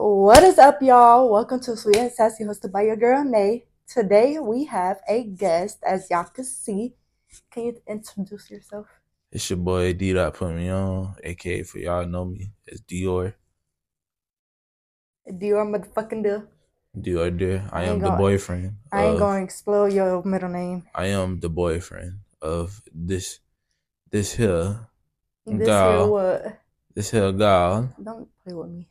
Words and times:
What 0.00 0.42
is 0.44 0.58
up, 0.58 0.82
y'all? 0.82 1.32
Welcome 1.32 1.60
to 1.60 1.76
Sweet 1.76 1.96
and 1.96 2.12
Sassy, 2.12 2.44
hosted 2.44 2.70
by 2.70 2.82
your 2.82 2.96
girl 2.96 3.24
Nay. 3.24 3.64
Today 3.88 4.38
we 4.38 4.64
have 4.68 5.00
a 5.08 5.24
guest, 5.24 5.78
as 5.86 6.10
y'all 6.10 6.24
can 6.28 6.44
see. 6.44 6.92
Can 7.50 7.64
you 7.64 7.76
introduce 7.88 8.50
yourself? 8.50 8.86
It's 9.32 9.48
your 9.48 9.56
boy 9.58 9.94
D 9.94 10.12
dot 10.12 10.34
put 10.34 10.52
me 10.52 10.68
on, 10.68 11.16
aka 11.24 11.62
for 11.62 11.78
y'all 11.78 12.04
know 12.06 12.26
me 12.26 12.52
as 12.70 12.82
Dior. 12.82 13.32
Dior 15.26 15.64
motherfucking 15.64 16.22
do. 16.22 16.46
Dior 16.96 17.32
dear. 17.32 17.64
I 17.72 17.80
I 17.80 17.84
am 17.88 17.98
the 17.98 18.06
gonna- 18.12 18.18
boyfriend. 18.20 18.76
I 18.92 19.04
ain't 19.04 19.14
of- 19.14 19.20
going 19.20 19.40
to 19.40 19.44
explode 19.44 19.92
your 19.92 20.22
middle 20.24 20.50
name. 20.50 20.84
I 20.94 21.06
am 21.06 21.40
the 21.40 21.48
boyfriend 21.48 22.20
of 22.42 22.82
this 22.92 23.40
this 24.10 24.32
here 24.36 24.88
This 25.46 25.56
here 25.56 25.66
Gal. 25.66 26.10
what? 26.12 26.60
this 26.94 27.10
here 27.10 27.32
gal. 27.32 27.88
Don't 27.96 28.28
play 28.44 28.52
with 28.54 28.68
me. 28.70 28.88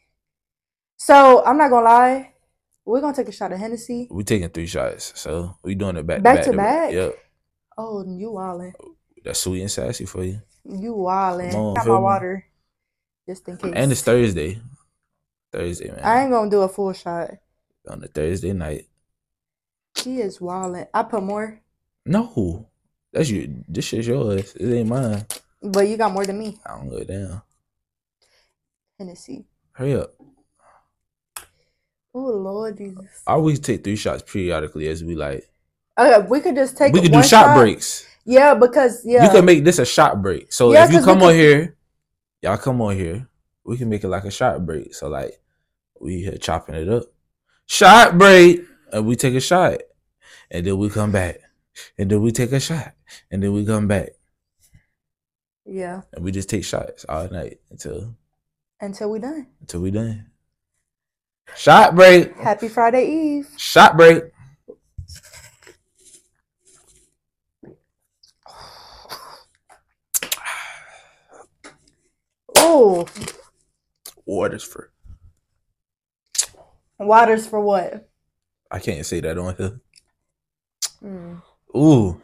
So 0.97 1.43
I'm 1.45 1.57
not 1.57 1.69
gonna 1.69 1.85
lie. 1.85 2.33
We're 2.85 3.01
gonna 3.01 3.15
take 3.15 3.27
a 3.27 3.31
shot 3.31 3.51
of 3.51 3.59
Hennessy. 3.59 4.07
We're 4.11 4.23
taking 4.23 4.49
three 4.49 4.67
shots, 4.67 5.11
so 5.19 5.57
we 5.63 5.75
doing 5.75 5.97
it 5.97 6.05
back 6.05 6.21
Back 6.21 6.43
to 6.43 6.51
to 6.51 6.57
back. 6.57 6.89
back? 6.89 6.93
Yep, 6.93 7.15
Oh, 7.77 8.05
you 8.07 8.29
wildin'. 8.31 8.73
that's 9.23 9.39
sweet 9.39 9.61
and 9.61 9.71
sassy 9.71 10.05
for 10.05 10.23
you. 10.23 10.41
You 10.63 10.93
wildin'. 10.93 11.51
Come 11.51 11.59
on, 11.61 11.73
Got 11.75 11.87
my 11.87 11.95
me? 11.95 12.01
water. 12.01 12.45
Just 13.27 13.47
in 13.47 13.57
case. 13.57 13.73
And 13.75 13.91
it's 13.91 14.01
Thursday, 14.03 14.59
Thursday 15.51 15.89
man. 15.89 16.01
I 16.03 16.21
ain't 16.21 16.31
gonna 16.31 16.49
do 16.49 16.61
a 16.61 16.69
full 16.69 16.93
shot. 16.93 17.31
on 17.87 18.03
a 18.03 18.07
Thursday 18.07 18.53
night. 18.53 18.87
He 19.97 20.21
is 20.21 20.39
wildin'. 20.39 20.87
I 20.93 21.03
put 21.03 21.23
more, 21.23 21.59
No, 22.05 22.67
that's 23.11 23.29
you. 23.29 23.63
This 23.67 23.85
shit's 23.85 24.07
yours. 24.07 24.55
It 24.55 24.71
ain't 24.73 24.89
mine. 24.89 25.25
but 25.61 25.87
you 25.87 25.97
got 25.97 26.13
more 26.13 26.25
than 26.25 26.37
me. 26.37 26.59
I 26.65 26.77
don't 26.77 26.89
go 26.89 27.03
down. 27.03 27.41
Hennessy. 28.99 29.45
Hurry 29.71 29.95
up. 29.95 30.13
Oh 32.17 32.29
Lord 32.31 32.77
Jesus. 32.77 33.05
I 33.27 33.33
always 33.33 33.59
take 33.59 33.83
three 33.83 33.97
shots 33.97 34.23
periodically 34.25 34.87
as 34.87 35.03
we 35.03 35.15
like. 35.15 35.49
Okay, 35.99 36.25
we 36.29 36.39
could 36.39 36.55
just 36.55 36.77
take. 36.77 36.93
we 36.93 37.01
could 37.01 37.11
do 37.11 37.17
one 37.19 37.27
shot, 37.27 37.55
breaks. 37.57 38.07
Yeah, 38.25 38.53
because 38.55 39.05
yeah, 39.05 39.25
You 39.25 39.29
can 39.29 39.43
make 39.45 39.63
this 39.65 39.79
a 39.79 39.85
shot 39.85 40.21
break. 40.21 40.51
So 40.51 40.71
Yeah, 40.73 40.85
if 40.85 40.93
you 40.93 41.01
come 41.03 41.21
on 41.21 41.29
could- 41.29 41.35
here, 41.35 41.75
y'all 42.41 42.57
come 42.57 42.81
on 42.81 42.95
here. 42.95 43.27
We 43.65 43.77
can 43.77 43.89
make 43.89 44.03
it 44.03 44.07
like 44.07 44.23
a 44.25 44.31
shot 44.31 44.65
break. 44.65 44.95
So 44.95 45.09
like 45.09 45.41
we 45.99 46.21
here 46.21 46.37
chopping 46.37 46.75
it 46.75 46.87
up. 46.87 47.03
Shot 47.65 48.17
break. 48.17 48.61
And 48.93 49.05
we 49.05 49.15
take 49.17 49.35
a 49.35 49.39
shot. 49.41 49.79
And 50.49 50.65
then 50.65 50.77
we 50.77 50.89
come 50.89 51.11
back. 51.11 51.39
And 51.97 52.09
then 52.09 52.21
we 52.21 52.31
take 52.31 52.51
a 52.53 52.59
shot. 52.59 52.93
And 53.29 53.43
then 53.43 53.51
we 53.51 53.65
come 53.65 53.87
back. 53.87 54.09
yeah. 55.65 56.01
And 56.13 56.23
we 56.23 56.31
just 56.31 56.49
take 56.49 56.63
shots 56.63 57.05
all 57.09 57.27
night 57.29 57.59
until 57.71 58.15
Until 58.79 59.11
we 59.11 59.19
done. 59.19 59.47
until 59.61 59.81
we 59.81 59.91
done. 59.91 60.27
Shot 61.55 61.95
break. 61.95 62.35
Happy 62.37 62.67
Friday 62.67 63.05
Eve. 63.07 63.49
Shot 63.57 63.95
break. 63.97 64.23
Oh, 72.57 73.05
Orders 74.25 74.63
for 74.63 74.91
waters 76.97 77.45
for 77.45 77.59
what? 77.59 78.09
I 78.71 78.79
can't 78.79 79.05
say 79.05 79.19
that 79.19 79.37
on 79.37 79.55
here. 79.55 79.79
Mm. 81.03 81.41
Ooh. 81.75 82.21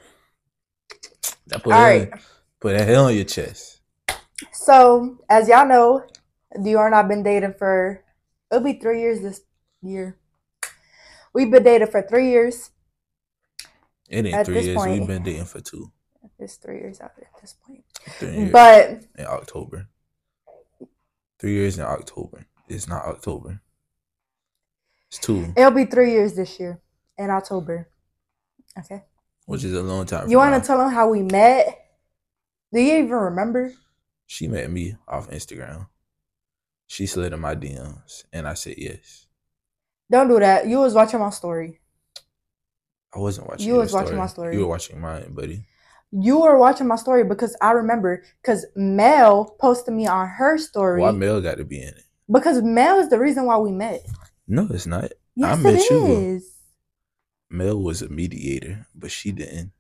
That 1.48 1.62
put, 1.64 1.74
All 1.74 1.80
that- 2.00 2.22
put 2.60 2.78
that 2.78 2.88
hell 2.88 3.06
on 3.06 3.16
your 3.16 3.26
chest. 3.26 3.82
So 4.54 5.18
as 5.30 5.48
y'all 5.48 5.68
know, 5.68 6.08
Dior 6.58 6.86
and 6.88 6.96
I've 6.96 7.08
been 7.08 7.24
dating 7.24 7.54
for 7.60 8.04
it'll 8.52 8.64
be 8.64 8.74
three 8.74 9.02
years 9.02 9.22
this 9.22 9.42
year. 9.82 10.18
We've 11.34 11.50
been 11.50 11.64
dating 11.64 11.88
for 11.88 12.02
three 12.02 12.30
years. 12.30 12.72
It 14.10 14.26
ain't 14.26 14.36
At 14.36 14.46
three 14.46 14.56
this 14.56 14.66
years. 14.66 14.78
point- 14.78 15.00
We've 15.00 15.08
been 15.08 15.24
dating 15.24 15.46
for 15.46 15.62
two. 15.62 15.92
It's 16.38 16.56
three 16.56 16.80
years 16.80 17.00
out 17.00 17.12
at 17.18 17.42
this 17.42 17.54
point. 17.66 17.84
Three 18.20 18.36
years 18.36 18.52
But 18.52 19.04
in 19.18 19.26
October. 19.28 19.88
Three 21.40 21.54
years 21.54 21.78
in 21.78 21.86
October. 21.86 22.46
It's 22.68 22.88
not 22.88 23.06
October. 23.06 23.62
It's 25.08 25.20
two, 25.20 25.54
it'll 25.58 25.72
be 25.72 25.86
three 25.86 26.12
years 26.12 26.36
this 26.36 26.60
year 26.60 26.82
in 27.18 27.30
October. 27.30 27.90
Okay. 28.80 29.04
which 29.46 29.64
is 29.66 29.74
a 29.74 29.84
long 29.84 30.06
time. 30.06 30.30
You 30.30 30.38
want 30.38 30.62
to 30.62 30.66
tell 30.66 30.78
them 30.78 30.90
how 30.92 31.10
we 31.10 31.22
met? 31.24 31.78
Do 32.72 32.80
you 32.80 32.94
even 33.00 33.10
remember? 33.12 33.74
She 34.28 34.48
met 34.48 34.72
me 34.72 34.96
off 35.08 35.30
Instagram. 35.30 35.88
She 36.92 37.06
slid 37.06 37.32
in 37.32 37.40
my 37.40 37.56
DMs, 37.56 38.26
and 38.34 38.46
I 38.46 38.54
said 38.54 38.76
yes. 38.78 39.26
Don't 40.12 40.28
do 40.28 40.42
that. 40.42 40.68
You 40.68 40.80
was 40.80 40.94
watching 40.94 41.22
my 41.22 41.30
story. 41.30 41.80
I 43.16 43.20
wasn't 43.20 43.48
watching. 43.48 43.66
You 43.66 43.76
was 43.76 43.94
watching 43.94 44.18
my 44.18 44.28
story. 44.28 44.58
You 44.58 44.64
were 44.64 44.68
watching 44.68 45.00
mine, 45.00 45.34
buddy. 45.34 45.64
You 46.12 46.42
were 46.42 46.58
watching 46.58 46.88
my 46.88 46.98
story 46.98 47.24
because 47.24 47.56
I 47.62 47.72
remember 47.72 48.26
because 48.42 48.66
Mel 48.76 49.56
posted 49.62 49.94
me 49.94 50.06
on 50.06 50.28
her 50.28 50.58
story 50.58 51.00
Why 51.00 51.12
Mel 51.12 51.40
got 51.40 51.60
to 51.60 51.64
be 51.64 51.82
in 51.82 51.88
it? 51.88 52.04
because 52.30 52.62
Mel 52.62 53.00
is 53.00 53.08
the 53.08 53.20
reason 53.20 53.46
why 53.46 53.58
we 53.58 53.72
met. 53.72 54.06
No, 54.46 54.68
it's 54.70 54.86
not. 54.86 55.14
Yes, 55.34 55.60
met 55.60 55.76
it 55.76 55.90
you. 55.90 56.08
is. 56.08 56.58
Mel 57.50 57.82
was 57.82 58.02
a 58.02 58.10
mediator, 58.10 58.86
but 58.94 59.12
she 59.12 59.32
didn't 59.32 59.72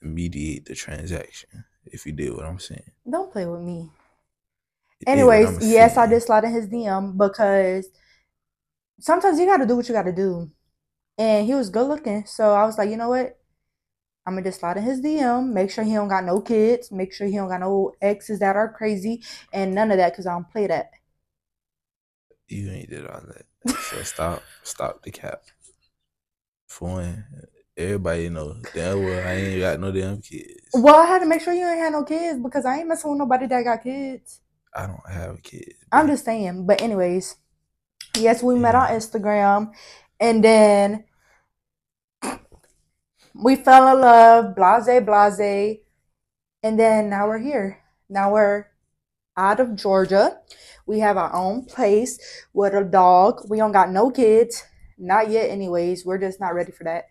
mediate 0.00 0.66
the 0.66 0.76
transaction. 0.76 1.64
If 1.86 2.06
you 2.06 2.12
did 2.12 2.36
what 2.36 2.44
I'm 2.44 2.60
saying. 2.60 2.92
Don't 3.10 3.32
play 3.32 3.46
with 3.46 3.62
me. 3.62 3.90
You 5.00 5.06
did 5.06 5.24
what 5.24 5.54
Anyways, 5.54 5.72
yes, 5.72 5.96
I 5.96 6.06
did 6.06 6.22
slide 6.22 6.44
in 6.44 6.52
his 6.52 6.68
DM 6.68 7.16
because 7.16 7.88
sometimes 9.00 9.38
you 9.38 9.46
got 9.46 9.58
to 9.58 9.66
do 9.66 9.76
what 9.76 9.88
you 9.88 9.94
got 9.94 10.04
to 10.04 10.12
do. 10.12 10.50
And 11.18 11.46
he 11.46 11.54
was 11.54 11.70
good 11.70 11.86
looking. 11.86 12.24
So 12.26 12.52
I 12.52 12.64
was 12.64 12.78
like, 12.78 12.90
you 12.90 12.96
know 12.96 13.10
what? 13.10 13.38
I'm 14.26 14.34
going 14.34 14.44
to 14.44 14.50
just 14.50 14.60
slide 14.60 14.76
in 14.76 14.82
his 14.82 15.00
DM, 15.00 15.52
make 15.52 15.70
sure 15.70 15.82
he 15.82 15.94
don't 15.94 16.08
got 16.08 16.24
no 16.24 16.40
kids, 16.40 16.92
make 16.92 17.12
sure 17.12 17.26
he 17.26 17.36
don't 17.36 17.48
got 17.48 17.60
no 17.60 17.92
exes 18.02 18.38
that 18.40 18.54
are 18.54 18.72
crazy, 18.72 19.22
and 19.52 19.74
none 19.74 19.90
of 19.90 19.96
that 19.96 20.12
because 20.12 20.26
I 20.26 20.32
don't 20.32 20.48
play 20.50 20.66
that. 20.66 20.90
You 22.48 22.70
ain't 22.70 22.90
did 22.90 23.06
all 23.06 23.22
that. 23.26 23.46
So 23.80 24.02
stop, 24.02 24.42
stop 24.62 25.02
the 25.02 25.10
cap. 25.10 25.42
For 26.68 26.88
one, 26.90 27.24
everybody 27.76 28.28
know 28.28 28.56
damn 28.74 29.02
well 29.02 29.26
I 29.26 29.32
ain't 29.32 29.60
got 29.60 29.80
no 29.80 29.90
damn 29.90 30.20
kids. 30.20 30.70
Well, 30.74 30.96
I 30.96 31.06
had 31.06 31.20
to 31.20 31.26
make 31.26 31.40
sure 31.40 31.54
you 31.54 31.66
ain't 31.66 31.80
had 31.80 31.92
no 31.92 32.04
kids 32.04 32.40
because 32.40 32.64
I 32.64 32.78
ain't 32.78 32.88
messing 32.88 33.10
with 33.10 33.18
nobody 33.18 33.46
that 33.46 33.64
got 33.64 33.82
kids. 33.82 34.40
I 34.74 34.86
don't 34.86 35.10
have 35.10 35.34
a 35.34 35.38
kids. 35.38 35.74
I'm 35.92 36.06
just 36.06 36.24
saying. 36.24 36.66
But 36.66 36.80
anyways, 36.80 37.36
yes, 38.16 38.42
we 38.42 38.54
met 38.54 38.74
on 38.74 38.88
Instagram, 38.88 39.72
and 40.18 40.44
then 40.44 41.04
we 43.34 43.56
fell 43.56 43.94
in 43.94 44.00
love. 44.00 44.56
Blase, 44.56 45.04
blase, 45.04 45.78
and 46.62 46.78
then 46.78 47.10
now 47.10 47.26
we're 47.26 47.38
here. 47.38 47.78
Now 48.08 48.32
we're 48.32 48.66
out 49.36 49.60
of 49.60 49.76
Georgia. 49.76 50.38
We 50.86 51.00
have 51.00 51.16
our 51.16 51.34
own 51.34 51.64
place 51.64 52.18
with 52.52 52.74
a 52.74 52.84
dog. 52.84 53.46
We 53.48 53.58
don't 53.58 53.72
got 53.72 53.90
no 53.90 54.10
kids, 54.10 54.64
not 54.98 55.30
yet. 55.30 55.50
Anyways, 55.50 56.04
we're 56.04 56.18
just 56.18 56.40
not 56.40 56.54
ready 56.54 56.72
for 56.72 56.84
that. 56.84 57.04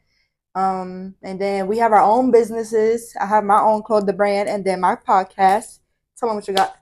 Um, 0.55 1.15
and 1.23 1.39
then 1.39 1.67
we 1.67 1.77
have 1.77 1.91
our 1.91 2.01
own 2.01 2.31
businesses. 2.31 3.13
I 3.19 3.25
have 3.25 3.43
my 3.43 3.61
own 3.61 3.83
clothing 3.83 4.17
brand, 4.17 4.49
and 4.49 4.65
then 4.65 4.81
my 4.81 4.95
podcast. 4.95 5.79
Tell 6.17 6.29
them 6.29 6.35
what 6.35 6.47
you 6.47 6.53
got. 6.53 6.75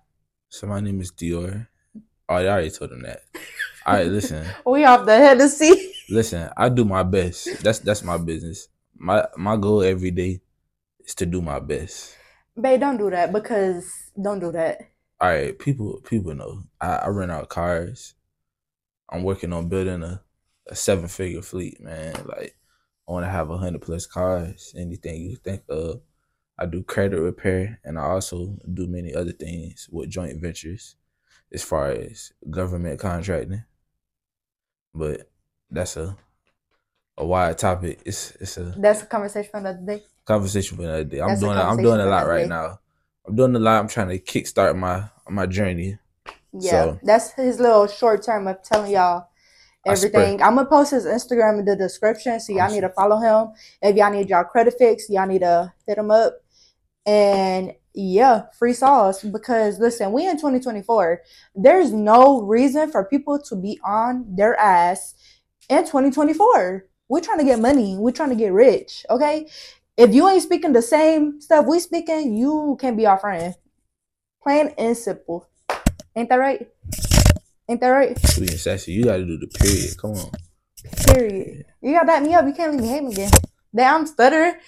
So 0.49 0.67
my 0.67 0.79
name 0.79 1.01
is 1.01 1.11
Dior. 1.11 1.67
Oh, 2.29 2.35
I 2.35 2.47
already 2.47 2.69
told 2.71 2.91
him 2.91 3.03
that. 3.03 3.21
All 3.85 3.95
right, 3.95 4.07
listen, 4.07 4.45
We 4.65 4.83
off 4.85 5.05
the 5.05 5.15
head 5.15 5.39
to 5.39 5.47
see. 5.49 5.93
listen. 6.09 6.49
I 6.57 6.69
do 6.69 6.83
my 6.85 7.03
best. 7.03 7.63
That's 7.63 7.79
that's 7.79 8.03
my 8.03 8.17
business. 8.17 8.67
My 8.97 9.25
my 9.37 9.55
goal 9.55 9.81
every 9.83 10.11
day 10.11 10.41
is 11.05 11.15
to 11.15 11.25
do 11.25 11.41
my 11.41 11.59
best. 11.59 12.15
Babe, 12.59 12.79
don't 12.79 12.97
do 12.97 13.09
that 13.11 13.31
because 13.31 13.85
don't 14.21 14.39
do 14.39 14.51
that. 14.51 14.79
all 15.21 15.29
right, 15.29 15.57
people 15.57 16.01
people 16.03 16.33
know 16.33 16.63
I, 16.81 16.95
I 16.95 17.07
rent 17.09 17.31
out 17.31 17.49
cars. 17.49 18.15
I'm 19.09 19.23
working 19.23 19.53
on 19.53 19.69
building 19.69 20.03
a, 20.03 20.21
a 20.67 20.75
seven 20.75 21.07
figure 21.07 21.41
fleet, 21.41 21.79
man. 21.79 22.13
Like 22.25 22.57
I 23.07 23.11
want 23.11 23.25
to 23.25 23.29
have 23.31 23.49
a 23.49 23.57
hundred 23.57 23.81
plus 23.83 24.05
cars. 24.05 24.73
Anything 24.77 25.21
you 25.21 25.37
think 25.37 25.61
of, 25.69 26.01
I 26.59 26.65
do 26.65 26.83
credit 26.83 27.19
repair, 27.21 27.79
and 27.83 27.99
I 27.99 28.03
also 28.03 28.57
do 28.73 28.87
many 28.87 29.13
other 29.13 29.31
things 29.31 29.87
with 29.91 30.09
joint 30.09 30.41
ventures, 30.41 30.95
as 31.53 31.63
far 31.63 31.89
as 31.91 32.33
government 32.49 32.99
contracting. 32.99 33.63
But 34.93 35.29
that's 35.69 35.97
a 35.97 36.17
a 37.17 37.25
wide 37.25 37.57
topic. 37.57 37.99
It's 38.05 38.31
it's 38.39 38.57
a 38.57 38.73
That's 38.77 39.03
a 39.03 39.05
conversation 39.05 39.49
for 39.51 39.57
another 39.57 39.81
day. 39.85 40.03
conversation 40.25 40.77
for 40.77 40.83
another 40.83 41.03
day. 41.03 41.19
I'm 41.19 41.29
That's 41.29 41.41
doing 41.41 41.57
a, 41.57 41.61
I'm 41.61 41.77
doing 41.77 41.99
a 41.99 42.05
lot 42.05 42.27
right 42.27 42.43
day. 42.43 42.47
now. 42.49 42.79
I'm 43.27 43.35
doing 43.35 43.55
a 43.55 43.59
lot. 43.59 43.79
I'm 43.79 43.87
trying 43.87 44.09
to 44.09 44.19
kickstart 44.19 44.75
my 44.77 45.09
my 45.29 45.45
journey. 45.45 45.97
Yeah, 46.53 46.71
So- 46.71 46.99
that's 47.03 47.31
his 47.33 47.59
little 47.59 47.87
short 47.87 48.23
term 48.23 48.47
of 48.47 48.63
telling 48.63 48.91
y'all 48.91 49.27
everything. 49.85 50.41
I'm 50.41 50.55
gonna 50.55 50.67
post 50.67 50.91
his 50.91 51.05
Instagram 51.05 51.59
in 51.59 51.65
the 51.65 51.75
description, 51.75 52.39
so 52.39 52.53
y'all 52.53 52.71
need 52.71 52.81
to 52.81 52.89
follow 52.89 53.17
him. 53.17 53.53
If 53.81 53.95
y'all 53.95 54.11
need 54.11 54.29
y'all 54.29 54.43
credit 54.43 54.75
fix, 54.77 55.09
y'all 55.09 55.27
need 55.27 55.39
to 55.41 55.71
hit 55.85 55.97
him 55.97 56.09
up. 56.11 56.41
And 57.07 57.73
Yeah, 57.95 58.43
free 58.59 58.73
sauce. 58.73 59.23
Because 59.23 59.79
listen, 59.79 60.11
we 60.11 60.27
in 60.27 60.35
2024. 60.35 61.23
There's 61.55 61.91
no 61.91 62.41
reason 62.43 62.91
for 62.91 63.05
people 63.05 63.41
to 63.41 63.55
be 63.55 63.79
on 63.83 64.35
their 64.35 64.55
ass 64.59 65.15
in 65.69 65.79
2024. 65.79 66.85
We're 67.09 67.21
trying 67.21 67.39
to 67.39 67.45
get 67.45 67.59
money. 67.59 67.95
We're 67.97 68.11
trying 68.11 68.29
to 68.29 68.35
get 68.35 68.51
rich. 68.51 69.05
Okay. 69.09 69.47
If 69.95 70.13
you 70.13 70.29
ain't 70.29 70.43
speaking 70.43 70.73
the 70.73 70.81
same 70.81 71.41
stuff 71.41 71.65
we 71.65 71.79
speaking, 71.79 72.37
you 72.37 72.77
can't 72.79 72.97
be 72.97 73.07
our 73.07 73.17
friend. 73.17 73.55
Plain 74.43 74.75
and 74.77 74.95
simple. 74.95 75.49
Ain't 76.15 76.29
that 76.29 76.35
right? 76.35 76.67
Ain't 77.69 77.81
that 77.81 77.89
right? 77.89 78.19
Sweet 78.27 78.51
and 78.51 78.59
sassy. 78.59 78.91
You 78.91 79.05
gotta 79.05 79.25
do 79.25 79.37
the 79.37 79.47
period. 79.47 79.97
Come 79.97 80.11
on. 80.11 80.31
Period. 81.07 81.65
You 81.81 81.93
got 81.93 82.05
that 82.05 82.23
me 82.23 82.33
up. 82.33 82.45
You 82.45 82.53
can't 82.53 82.73
leave 82.73 82.91
me 82.91 83.01
me 83.01 83.11
again. 83.13 83.31
Damn 83.75 84.05
stutter. 84.05 84.59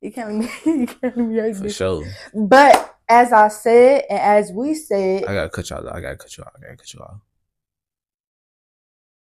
You 0.00 0.12
can't 0.12 0.38
leave 0.38 0.66
me. 0.66 0.80
You 0.80 0.86
can't 0.86 1.16
me 1.16 1.52
For 1.52 1.68
sure. 1.68 2.04
But 2.34 2.96
as 3.08 3.32
I 3.32 3.48
said, 3.48 4.04
and 4.08 4.18
as 4.18 4.52
we 4.52 4.74
said, 4.74 5.24
I 5.24 5.34
gotta 5.34 5.50
cut 5.50 5.68
you 5.68 5.76
off. 5.76 5.84
I 5.92 6.00
gotta 6.00 6.16
cut 6.16 6.36
you 6.36 6.44
off. 6.44 6.52
I 6.56 6.60
gotta 6.60 6.76
cut 6.76 6.94
you 6.94 7.00
off. 7.00 7.20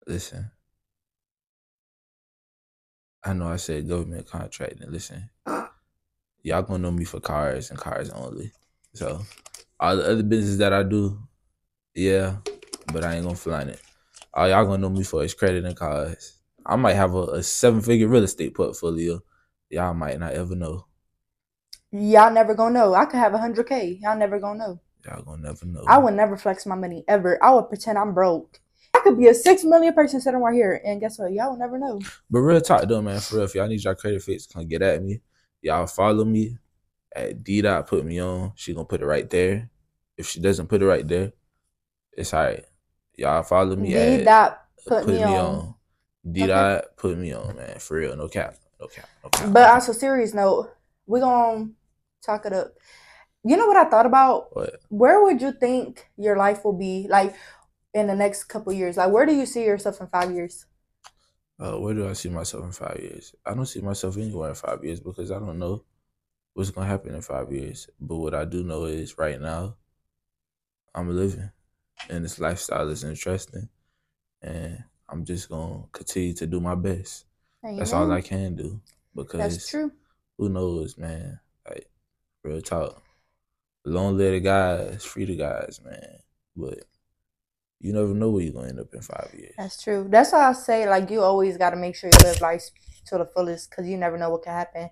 Listen. 0.07 0.51
I 3.25 3.33
know 3.33 3.49
I 3.49 3.57
said 3.57 3.89
government 3.89 4.27
contracting. 4.27 4.91
Listen. 4.91 5.31
Y'all 6.45 6.63
gonna 6.63 6.79
know 6.79 6.91
me 6.91 7.05
for 7.05 7.21
cars 7.21 7.71
and 7.71 7.79
cars 7.79 8.11
only. 8.11 8.53
So 8.95 9.21
all 9.79 9.97
the 9.97 10.11
other 10.11 10.23
business 10.23 10.59
that 10.59 10.73
I 10.73 10.83
do, 10.83 11.19
yeah, 11.95 12.37
but 12.93 13.05
I 13.05 13.15
ain't 13.15 13.25
gonna 13.25 13.37
flaunt 13.37 13.71
it. 13.71 13.81
All 14.35 14.49
y'all 14.49 14.65
gonna 14.65 14.79
know 14.79 14.91
me 14.91 15.05
for 15.05 15.25
is 15.25 15.35
credit 15.35 15.65
and 15.65 15.77
cars. 15.77 16.39
I 16.67 16.77
might 16.77 16.95
have 16.95 17.15
a, 17.15 17.23
a 17.23 17.43
seven 17.43 17.81
figure 17.81 18.09
real 18.09 18.25
estate 18.25 18.55
portfolio. 18.55 19.21
Y'all 19.73 19.95
might 19.95 20.21
not 20.21 20.35
ever 20.35 20.55
know. 20.55 20.85
y'all 21.93 22.31
never 22.31 22.55
gonna 22.55 22.75
know. 22.75 22.95
I 22.95 23.07
could 23.07 23.17
have 23.17 23.33
a 23.33 23.39
hundred 23.39 23.67
K. 23.67 23.99
Y'all 24.03 24.19
never 24.19 24.39
gonna 24.39 24.59
know. 24.59 24.81
Y'all 25.07 25.23
gonna 25.23 25.41
never 25.41 25.65
know. 25.65 25.83
I 25.89 25.97
would 25.97 26.13
never 26.13 26.37
flex 26.37 26.67
my 26.67 26.75
money 26.75 27.05
ever. 27.09 27.43
I 27.43 27.55
would 27.55 27.71
pretend 27.71 27.97
I'm 27.97 28.13
broke. 28.13 28.61
I 28.93 29.01
could 29.01 29.19
be 29.19 29.29
a 29.29 29.35
six 29.35 29.65
million 29.65 29.95
person 29.95 30.21
sitting 30.21 30.41
right 30.41 30.55
here, 30.55 30.83
and 30.85 31.01
guess 31.01 31.19
what? 31.19 31.33
Y'all 31.33 31.51
will 31.53 31.59
never 31.59 31.79
know. 31.79 32.01
But 32.31 32.41
real 32.41 32.61
talk 32.61 32.87
though, 32.87 33.01
man, 33.01 33.19
for 33.21 33.37
real, 33.37 33.45
if 33.47 33.55
y'all 33.55 33.67
need 33.67 33.83
your 33.83 33.95
credit 33.95 34.23
fix, 34.23 34.47
come 34.47 34.69
get 34.69 34.83
at 34.83 35.03
me. 35.03 35.23
Y'all 35.63 35.87
follow 35.87 36.27
me 36.27 36.59
at 37.17 37.43
D 37.43 37.63
dot 37.63 37.87
put 37.87 38.05
me 38.05 38.21
on. 38.21 38.53
She 38.55 38.75
gonna 38.75 38.85
put 38.85 39.01
it 39.01 39.07
right 39.07 39.29
there. 39.31 39.71
If 40.19 40.29
she 40.29 40.39
doesn't 40.41 40.67
put 40.67 40.83
it 40.83 40.87
right 40.87 41.09
there, 41.09 41.33
it's 42.13 42.35
alright. 42.35 42.67
Y'all 43.17 43.43
follow 43.43 43.75
me 43.75 43.89
D 43.89 43.97
at 43.97 44.25
dot 44.27 44.65
put, 44.87 45.09
me, 45.09 45.23
on. 45.23 45.75
D 46.31 46.47
dot 46.47 46.97
put 46.99 47.17
me 47.17 47.33
on, 47.33 47.57
man. 47.57 47.79
For 47.79 47.97
real. 47.97 48.15
No 48.17 48.29
cap. 48.29 48.57
Cap. 48.89 49.09
But 49.49 49.71
on 49.71 49.79
a 49.79 49.95
serious 49.95 50.35
note, 50.35 50.75
we're 51.07 51.21
gonna 51.21 51.71
talk 52.25 52.47
it 52.47 52.53
up. 52.53 52.75
You 53.45 53.57
know 53.57 53.67
what 53.67 53.77
I 53.77 53.89
thought 53.91 54.07
about? 54.07 54.55
What? 54.55 54.81
Where 54.89 55.23
would 55.23 55.43
you 55.43 55.53
think 55.53 56.09
your 56.17 56.37
life 56.37 56.65
will 56.65 56.79
be 56.79 57.07
like 57.09 57.35
in 57.93 58.07
the 58.07 58.15
next 58.15 58.45
couple 58.45 58.73
years? 58.73 58.97
Like, 58.97 59.11
where 59.11 59.27
do 59.27 59.35
you 59.35 59.47
see 59.47 59.65
yourself 59.65 60.01
in 60.01 60.07
five 60.07 60.31
years? 60.33 60.67
Uh, 61.59 61.79
where 61.79 61.95
do 61.95 62.09
I 62.09 62.13
see 62.13 62.29
myself 62.29 62.65
in 62.65 62.73
five 62.73 62.99
years? 63.01 63.35
I 63.45 63.55
don't 63.55 63.67
see 63.67 63.81
myself 63.81 64.17
anywhere 64.17 64.51
in 64.51 64.55
five 64.55 64.85
years 64.85 65.01
because 65.01 65.31
I 65.31 65.39
don't 65.39 65.59
know 65.59 65.85
what's 66.55 66.71
gonna 66.71 66.87
happen 66.87 67.15
in 67.15 67.23
five 67.23 67.53
years. 67.53 67.89
But 68.01 68.17
what 68.17 68.35
I 68.35 68.45
do 68.45 68.63
know 68.65 68.85
is 68.85 69.19
right 69.19 69.41
now, 69.41 69.77
I'm 70.95 71.15
living, 71.15 71.51
and 72.11 72.25
this 72.25 72.39
lifestyle 72.39 72.89
is 72.89 73.05
interesting, 73.05 73.69
and 74.41 74.85
I'm 75.09 75.25
just 75.25 75.49
gonna 75.49 75.85
continue 75.93 76.35
to 76.35 76.47
do 76.47 76.61
my 76.61 76.75
best. 76.75 77.27
That's 77.63 77.93
all 77.93 78.11
I 78.11 78.21
can 78.21 78.57
do 78.57 78.81
because 79.15 79.39
That's 79.39 79.69
true. 79.69 79.93
who 80.39 80.49
knows, 80.49 80.99
man? 80.99 81.39
Like 81.69 81.89
real 82.43 82.61
talk. 82.61 83.03
Long 83.85 84.17
live 84.17 84.33
the 84.33 84.41
guys, 84.41 85.05
free 85.05 85.25
the 85.25 85.37
guys, 85.37 85.81
man. 85.85 86.19
But 86.57 86.85
you 87.81 87.93
never 87.93 88.15
know 88.15 88.31
where 88.31 88.43
you're 88.43 88.53
gonna 88.53 88.69
end 88.69 88.81
up 88.81 88.95
in 88.95 89.01
five 89.01 89.31
years. 89.37 89.55
That's 89.59 89.83
true. 89.83 90.07
That's 90.09 90.33
why 90.33 90.49
I 90.49 90.53
say 90.53 90.89
like 90.89 91.11
you 91.11 91.23
always 91.23 91.57
got 91.57 91.71
to 91.71 91.77
make 91.77 91.97
sure 91.97 92.11
you 92.13 92.29
live 92.29 92.41
life 92.41 92.71
to 93.07 93.19
the 93.19 93.27
fullest 93.27 93.71
because 93.71 93.89
you 93.89 93.97
never 93.97 94.17
know 94.17 94.31
what 94.31 94.45
can 94.45 94.53
happen. 94.53 94.91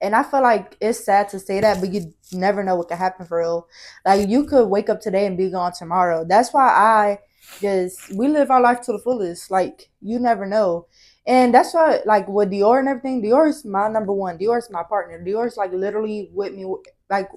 And 0.00 0.14
I 0.14 0.22
feel 0.22 0.42
like 0.42 0.76
it's 0.80 1.04
sad 1.04 1.28
to 1.30 1.38
say 1.38 1.60
that, 1.60 1.80
but 1.80 1.92
you 1.92 2.14
never 2.32 2.64
know 2.64 2.76
what 2.76 2.88
can 2.88 2.96
happen 2.98 3.26
for 3.26 3.38
real. 3.38 3.68
Like 4.04 4.28
you 4.28 4.44
could 4.44 4.66
wake 4.68 4.88
up 4.88 5.00
today 5.00 5.26
and 5.26 5.36
be 5.36 5.50
gone 5.50 5.72
tomorrow. 5.72 6.24
That's 6.24 6.52
why 6.52 6.68
I 6.68 7.18
just 7.60 8.14
we 8.14 8.28
live 8.28 8.50
our 8.50 8.60
life 8.60 8.80
to 8.82 8.92
the 8.92 8.98
fullest. 8.98 9.50
Like 9.50 9.90
you 10.00 10.18
never 10.18 10.46
know. 10.46 10.86
And 11.26 11.54
that's 11.54 11.74
why, 11.74 12.00
like 12.06 12.28
with 12.28 12.50
Dior 12.50 12.78
and 12.78 12.88
everything, 12.88 13.22
Dior 13.22 13.48
is 13.48 13.64
my 13.64 13.88
number 13.88 14.12
one. 14.12 14.38
Dior 14.38 14.58
is 14.58 14.70
my 14.70 14.82
partner. 14.82 15.22
Dior 15.22 15.46
is 15.46 15.56
like 15.56 15.72
literally 15.72 16.30
with 16.32 16.54
me. 16.54 16.64
Like, 17.08 17.28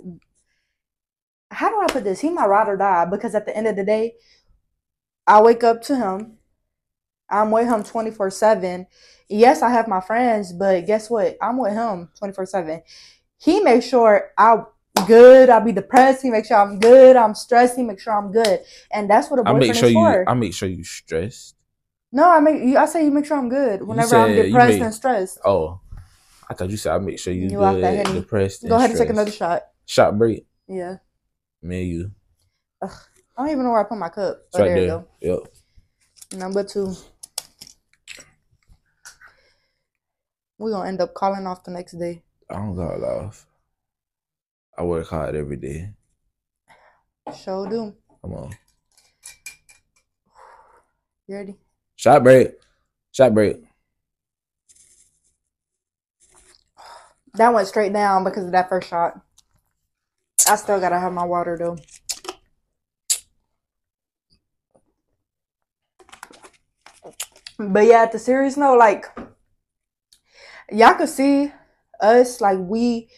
how 1.52 1.70
do 1.70 1.82
I 1.82 1.92
put 1.92 2.04
this? 2.04 2.22
He 2.22 2.30
my 2.30 2.46
ride 2.46 2.70
or 2.70 2.78
die 2.78 3.06
because 3.06 3.36
at 3.36 3.46
the 3.46 3.56
end 3.56 3.68
of 3.68 3.76
the 3.76 3.84
day, 3.84 4.14
I 5.28 5.42
wake 5.42 5.64
up 5.64 5.82
to 5.84 5.96
him. 5.96 6.38
I'm 7.30 7.52
with 7.52 7.68
him 7.68 7.84
24 7.84 8.30
7. 8.30 8.88
Yes, 9.30 9.62
I 9.62 9.70
have 9.70 9.88
my 9.88 10.02
friends, 10.02 10.54
but 10.54 10.86
guess 10.86 11.10
what? 11.10 11.38
I'm 11.42 11.58
with 11.58 11.74
him 11.74 12.10
24 12.18 12.46
7. 12.46 12.82
He 13.40 13.60
makes 13.60 13.86
sure 13.86 14.32
I'm 14.38 14.66
good. 15.08 15.50
I'll 15.50 15.64
be 15.64 15.72
depressed. 15.72 16.22
He 16.22 16.30
makes 16.30 16.48
sure 16.48 16.58
I'm 16.58 16.80
good. 16.80 17.16
I'm 17.16 17.36
stressed. 17.36 17.76
He 17.76 17.84
makes 17.84 18.04
sure 18.04 18.14
I'm 18.14 18.32
good. 18.32 18.60
And 18.92 19.10
that's 19.10 19.30
what 19.30 19.40
a 19.40 19.44
boyfriend 19.44 19.64
I 19.64 19.68
make 19.68 19.76
sure 19.76 19.90
is 19.90 19.94
you. 19.94 20.00
for. 20.00 20.30
I 20.30 20.34
make 20.34 20.54
sure 20.54 20.70
you 20.70 20.84
stressed. 20.84 21.56
No, 22.14 22.30
I 22.30 22.40
make 22.40 22.64
you. 22.64 22.78
I 22.78 22.86
say 22.86 23.04
you 23.04 23.12
make 23.12 23.26
sure 23.26 23.38
I'm 23.38 23.50
good 23.50 23.84
whenever 23.84 24.16
I'm 24.16 24.32
you 24.32 24.44
depressed 24.44 24.70
make- 24.74 24.82
and 24.82 24.94
stressed. 24.94 25.40
Oh, 25.44 25.82
I 26.50 26.54
thought 26.54 26.70
you 26.70 26.78
said 26.78 26.94
I 26.94 27.00
make 27.00 27.20
sure 27.20 27.34
you, 27.34 27.50
You 27.50 27.64
off 27.64 27.76
that 27.76 27.82
good, 27.98 28.08
Henny. 28.08 28.20
depressed. 28.22 28.68
Go 28.68 28.76
ahead 28.76 28.92
and 28.92 29.00
take 29.00 29.10
another 29.10 29.32
shot. 29.32 29.64
shot 29.86 30.18
break. 30.18 30.46
Yeah. 30.68 30.98
Me 31.62 31.82
and 31.82 31.90
you. 31.90 32.12
I 32.82 32.88
don't 33.38 33.50
even 33.50 33.64
know 33.64 33.72
where 33.72 33.82
I 33.86 33.90
put 33.90 33.98
my 33.98 34.10
cup. 34.10 34.38
It's 34.48 34.56
Oh, 34.56 34.60
right 34.60 34.68
there 34.70 34.78
you 34.78 34.88
there. 34.88 34.98
go. 35.00 35.40
Yep. 36.32 36.40
Number 36.40 36.64
two. 36.64 36.94
We're 40.58 40.72
gonna 40.72 40.88
end 40.88 41.02
up 41.02 41.14
calling 41.14 41.48
off 41.48 41.64
the 41.64 41.72
next 41.72 41.94
day. 41.94 42.24
I 42.50 42.56
don't 42.56 42.76
got 42.76 43.02
off. 43.02 43.48
I 44.78 44.84
work 44.84 45.08
hard 45.08 45.36
every 45.36 45.58
day. 45.58 45.92
Show 47.44 47.68
do. 47.70 47.96
Come 48.22 48.34
on. 48.34 48.52
You 51.28 51.36
ready? 51.36 51.56
Shot 51.96 52.24
break. 52.24 52.52
Shot 53.12 53.34
break. 53.34 53.64
That 57.36 57.54
went 57.54 57.68
straight 57.68 57.94
down 57.94 58.24
because 58.24 58.46
of 58.46 58.52
that 58.52 58.70
first 58.70 58.90
shot. 58.90 59.20
I 60.48 60.56
still 60.56 60.80
gotta 60.80 61.00
have 61.00 61.14
my 61.14 61.26
water 61.26 61.58
though. 61.58 61.78
But 67.58 67.86
yeah, 67.86 68.04
at 68.04 68.12
the 68.12 68.20
serious 68.20 68.58
note, 68.58 68.78
like 68.78 69.06
y'all 70.72 70.96
could 70.96 71.10
see 71.10 71.52
us 72.00 72.42
like 72.42 72.60
we 72.60 73.10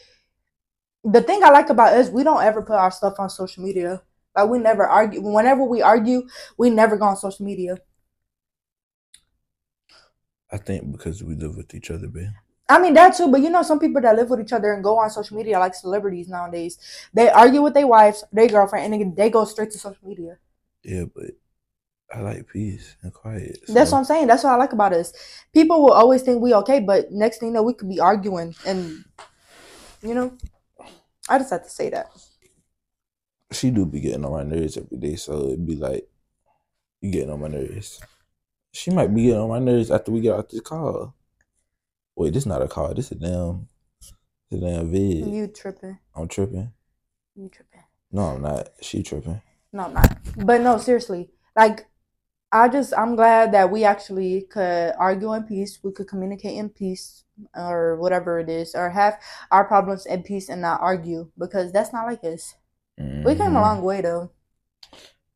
the 1.04 1.22
thing 1.22 1.44
I 1.44 1.52
like 1.52 1.70
about 1.70 1.94
us, 1.94 2.10
we 2.10 2.24
don't 2.24 2.44
ever 2.44 2.62
put 2.62 2.76
our 2.76 2.92
stuff 2.92 3.16
on 3.20 3.30
social 3.30 3.64
media. 3.64 4.02
Like 4.36 4.50
we 4.50 4.60
never 4.60 4.86
argue 4.86 5.22
whenever 5.22 5.64
we 5.64 5.82
argue, 5.82 6.28
we 6.58 6.70
never 6.70 6.98
go 6.98 7.06
on 7.06 7.16
social 7.18 7.46
media. 7.46 7.78
I 10.56 10.58
think 10.58 10.90
because 10.94 11.22
we 11.22 11.36
live 11.36 11.58
with 11.58 11.76
each 11.76 11.92
other, 11.92 12.08
babe. 12.08 12.30
I 12.70 12.80
mean 12.80 12.94
that 12.94 13.16
too, 13.18 13.30
but 13.30 13.42
you 13.42 13.50
know 13.50 13.62
some 13.62 13.78
people 13.78 14.02
that 14.02 14.16
live 14.16 14.30
with 14.30 14.40
each 14.40 14.54
other 14.54 14.72
and 14.72 14.82
go 14.82 14.98
on 14.98 15.10
social 15.10 15.36
media 15.36 15.60
like 15.60 15.76
celebrities 15.76 16.30
nowadays. 16.30 16.80
They 17.14 17.30
argue 17.30 17.62
with 17.62 17.74
their 17.74 17.86
wives, 17.88 18.24
their 18.32 18.48
girlfriend, 18.48 18.94
and 18.94 19.02
they- 19.18 19.24
they 19.24 19.30
go 19.30 19.44
straight 19.44 19.72
to 19.72 19.78
social 19.78 20.08
media. 20.08 20.38
Yeah, 20.82 21.06
but 21.14 21.32
I 22.10 22.22
like 22.22 22.48
peace 22.48 22.96
and 23.02 23.14
quiet. 23.14 23.60
That's 23.68 23.92
what 23.92 23.98
I'm 24.00 24.06
saying. 24.06 24.28
That's 24.28 24.46
what 24.46 24.54
I 24.54 24.56
like 24.56 24.72
about 24.72 24.94
us. 24.94 25.12
People 25.54 25.84
will 25.84 25.92
always 25.92 26.22
think 26.22 26.42
we 26.42 26.54
okay, 26.62 26.80
but 26.80 27.12
next 27.12 27.40
thing 27.40 27.50
you 27.50 27.54
know, 27.54 27.64
we 27.64 27.74
could 27.74 27.90
be 27.90 28.00
arguing, 28.00 28.56
and 28.66 29.04
you 30.02 30.16
know, 30.16 30.38
I 31.28 31.38
just 31.38 31.50
had 31.52 31.66
to 31.66 31.70
say 31.70 31.90
that. 31.90 32.08
she 33.52 33.72
do 33.72 33.86
be 33.86 34.00
getting 34.00 34.24
on 34.26 34.32
my 34.32 34.44
nerves 34.44 34.78
every 34.78 34.98
day, 34.98 35.16
so 35.18 35.48
it'd 35.48 35.68
be 35.68 35.76
like 35.76 36.08
you 37.02 37.12
getting 37.12 37.30
on 37.30 37.42
my 37.42 37.48
nerves. 37.50 38.00
She 38.76 38.92
might 38.92 39.16
be 39.16 39.24
getting 39.24 39.40
on 39.40 39.50
my 39.50 39.60
nerves 39.60 39.90
after 39.90 40.12
we 40.12 40.20
get 40.20 40.36
out 40.36 40.50
this 40.50 40.60
call. 40.60 41.16
Wait, 42.16 42.34
this 42.34 42.46
not 42.46 42.62
a 42.62 42.68
call. 42.68 42.94
This 42.94 43.10
a 43.12 43.16
damn, 43.16 43.70
this 44.00 44.14
a 44.52 44.58
damn 44.58 44.92
vid. 44.92 45.28
You 45.28 45.48
tripping? 45.48 45.98
I'm 46.14 46.28
tripping. 46.28 46.74
You 47.36 47.48
tripping? 47.48 47.84
No, 48.12 48.24
I'm 48.24 48.42
not. 48.42 48.70
She 48.82 49.02
tripping. 49.02 49.42
No, 49.72 49.84
I'm 49.86 49.94
not. 49.94 50.18
But 50.38 50.62
no, 50.62 50.78
seriously, 50.78 51.30
like. 51.56 51.88
I 52.52 52.70
just 52.70 52.94
I'm 52.98 53.18
glad 53.18 53.52
that 53.54 53.70
we 53.70 53.84
actually 53.84 54.44
could 54.44 54.94
argue 54.98 55.34
in 55.34 55.44
peace. 55.44 55.80
We 55.84 55.92
could 55.92 56.08
communicate 56.08 56.56
in 56.58 56.70
peace 56.70 57.26
or 57.54 57.98
whatever 57.98 58.40
it 58.40 58.48
is, 58.48 58.76
or 58.76 58.92
have 58.92 59.20
our 59.52 59.66
problems 59.66 60.06
in 60.06 60.24
peace 60.24 60.48
and 60.48 60.62
not 60.62 60.80
argue 60.80 61.32
because 61.38 61.74
that's 61.74 61.92
not 61.92 62.06
like 62.06 62.24
us. 62.24 62.54
We 62.98 63.04
came 63.04 63.26
a 63.26 63.44
mm-hmm. 63.46 63.56
long 63.56 63.82
way 63.82 64.00
though. 64.00 64.32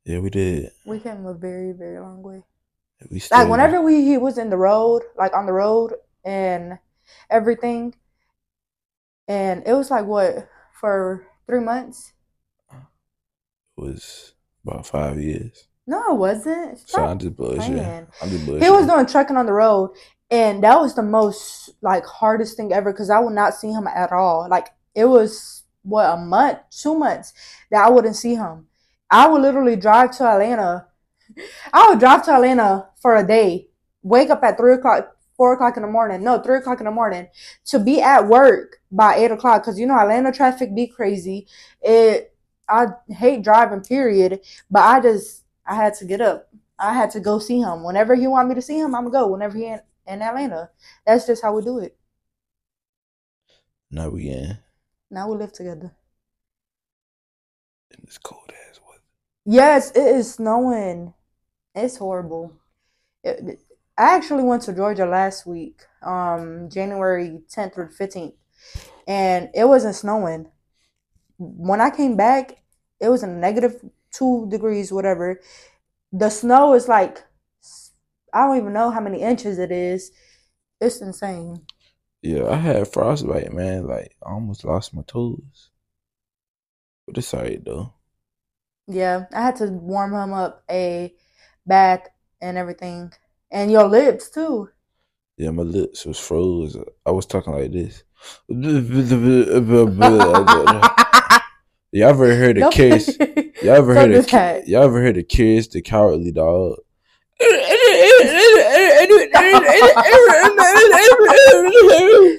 Yeah, 0.05 0.19
we 0.19 0.29
did. 0.29 0.71
We 0.85 0.99
came 0.99 1.25
a 1.25 1.33
very 1.33 1.73
very 1.73 1.99
long 1.99 2.21
way. 2.21 2.43
We 3.09 3.19
still 3.19 3.39
Like 3.39 3.49
whenever 3.49 3.81
we 3.81 4.03
he 4.03 4.17
was 4.17 4.37
in 4.37 4.49
the 4.49 4.57
road, 4.57 5.03
like 5.17 5.33
on 5.35 5.45
the 5.45 5.53
road 5.53 5.93
and 6.25 6.79
everything, 7.29 7.95
and 9.27 9.63
it 9.65 9.73
was 9.73 9.91
like 9.91 10.05
what 10.05 10.49
for 10.73 11.29
Three 11.49 11.61
months? 11.61 12.13
It 12.71 12.77
was 13.75 14.35
about 14.63 14.85
five 14.85 15.19
years. 15.19 15.67
No, 15.87 16.13
it 16.13 16.17
wasn't. 16.19 16.77
So 16.87 17.03
I'm 17.03 17.17
just 17.17 17.35
bullshit. 17.35 17.65
playing. 17.65 18.07
I'm 18.21 18.29
just 18.29 18.45
bullshit. 18.45 18.63
He 18.65 18.69
was 18.69 18.85
doing 18.85 19.07
trucking 19.07 19.35
on 19.35 19.47
the 19.47 19.53
road, 19.53 19.95
and 20.29 20.63
that 20.63 20.79
was 20.79 20.93
the 20.93 21.01
most 21.01 21.71
like 21.81 22.05
hardest 22.05 22.55
thing 22.55 22.71
ever 22.71 22.91
because 22.93 23.09
I 23.09 23.17
would 23.17 23.33
not 23.33 23.55
see 23.55 23.71
him 23.71 23.87
at 23.87 24.11
all. 24.11 24.47
Like 24.47 24.67
it 24.93 25.05
was 25.05 25.63
what 25.81 26.13
a 26.13 26.17
month, 26.17 26.59
two 26.69 26.93
months 26.93 27.33
that 27.71 27.83
I 27.83 27.89
wouldn't 27.89 28.15
see 28.15 28.35
him. 28.35 28.67
I 29.09 29.27
would 29.27 29.41
literally 29.41 29.75
drive 29.75 30.15
to 30.17 30.25
Atlanta. 30.25 30.85
I 31.73 31.89
would 31.89 31.99
drive 31.99 32.23
to 32.25 32.33
Atlanta 32.33 32.89
for 33.01 33.15
a 33.15 33.25
day, 33.25 33.67
wake 34.03 34.29
up 34.29 34.43
at 34.43 34.57
three 34.57 34.73
o'clock, 34.73 35.15
four 35.37 35.53
o'clock 35.53 35.77
in 35.77 35.83
the 35.83 35.89
morning. 35.89 36.23
No, 36.23 36.41
three 36.41 36.57
o'clock 36.57 36.79
in 36.79 36.85
the 36.85 36.91
morning 36.91 37.27
to 37.65 37.79
be 37.79 38.01
at 38.01 38.27
work 38.27 38.77
by 38.91 39.15
eight 39.15 39.31
o'clock 39.31 39.63
because 39.63 39.79
you 39.79 39.85
know 39.85 39.97
Atlanta 39.97 40.31
traffic 40.31 40.73
be 40.75 40.87
crazy. 40.87 41.47
It 41.81 42.35
I 42.67 42.87
hate 43.09 43.43
driving, 43.43 43.81
period. 43.81 44.41
But 44.69 44.81
I 44.83 44.99
just 45.01 45.43
I 45.65 45.75
had 45.75 45.93
to 45.95 46.05
get 46.05 46.21
up. 46.21 46.49
I 46.77 46.93
had 46.93 47.11
to 47.11 47.19
go 47.19 47.39
see 47.39 47.59
him. 47.59 47.83
Whenever 47.83 48.15
he 48.15 48.27
want 48.27 48.47
me 48.49 48.55
to 48.55 48.61
see 48.61 48.79
him, 48.79 48.95
I'm 48.95 49.03
gonna 49.03 49.11
go. 49.11 49.27
Whenever 49.27 49.57
he 49.57 49.65
in, 49.65 49.79
in 50.07 50.21
Atlanta, 50.21 50.69
that's 51.05 51.25
just 51.27 51.41
how 51.43 51.53
we 51.55 51.61
do 51.63 51.79
it. 51.79 51.97
Now 53.91 54.09
we 54.09 54.29
in 54.29 54.59
Now 55.09 55.29
we 55.29 55.37
live 55.37 55.51
together. 55.51 55.91
in 57.91 58.01
this 58.05 58.17
cold 58.19 58.51
ass 58.69 58.79
weather. 58.87 59.01
Yes, 59.45 59.91
it 59.91 60.15
is 60.15 60.35
snowing. 60.35 61.13
It's 61.85 61.97
horrible. 61.97 62.53
It- 63.23 63.59
I 63.97 64.15
actually 64.15 64.43
went 64.43 64.63
to 64.63 64.73
Georgia 64.73 65.05
last 65.05 65.45
week, 65.45 65.81
um, 66.03 66.69
January 66.69 67.41
10th 67.49 67.75
through 67.75 67.91
15th, 67.91 68.35
and 69.07 69.49
it 69.53 69.65
wasn't 69.65 69.95
snowing. 69.95 70.51
When 71.39 71.81
I 71.81 71.89
came 71.91 72.17
back, 72.17 72.63
it 72.99 73.09
was 73.09 73.23
a 73.23 73.27
negative 73.27 73.83
two 74.11 74.47
degrees, 74.49 74.91
whatever. 74.93 75.41
The 76.13 76.29
snow 76.29 76.73
is 76.75 76.87
like, 76.87 77.25
I 78.33 78.45
don't 78.45 78.57
even 78.57 78.73
know 78.73 78.89
how 78.91 79.01
many 79.01 79.21
inches 79.21 79.59
it 79.59 79.71
is. 79.71 80.11
It's 80.81 81.01
insane. 81.01 81.65
Yeah, 82.21 82.45
I 82.49 82.55
had 82.55 82.87
frostbite, 82.87 83.51
man. 83.53 83.85
Like 83.87 84.15
I 84.23 84.31
almost 84.31 84.63
lost 84.63 84.93
my 84.93 85.01
toes. 85.03 85.69
But 87.05 87.17
it's 87.17 87.33
alright 87.33 87.63
though. 87.65 87.93
Yeah, 88.87 89.25
I 89.33 89.41
had 89.41 89.55
to 89.57 89.67
warm 89.67 90.13
him 90.13 90.33
up 90.33 90.63
a 90.69 91.13
bath 91.65 92.07
and 92.41 92.57
everything, 92.57 93.11
and 93.51 93.71
your 93.71 93.87
lips 93.87 94.29
too. 94.29 94.69
Yeah, 95.37 95.51
my 95.51 95.63
lips 95.63 96.05
was 96.05 96.19
froze. 96.19 96.77
I 97.05 97.11
was 97.11 97.25
talking 97.25 97.53
like 97.53 97.71
this. 97.71 98.03
Y'all 101.91 102.09
ever 102.09 102.35
heard 102.35 102.57
Don't- 102.57 102.73
Curious? 102.73 103.17
Y'all 103.63 103.75
ever 103.75 103.93
heard 103.93 104.11
that. 104.13 104.67
Y'all 104.67 104.83
ever 104.83 105.01
heard 105.01 105.17
of 105.17 105.27
Courage 105.27 105.69
the 105.69 105.81
Cowardly 105.81 106.31
Dog? 106.31 106.77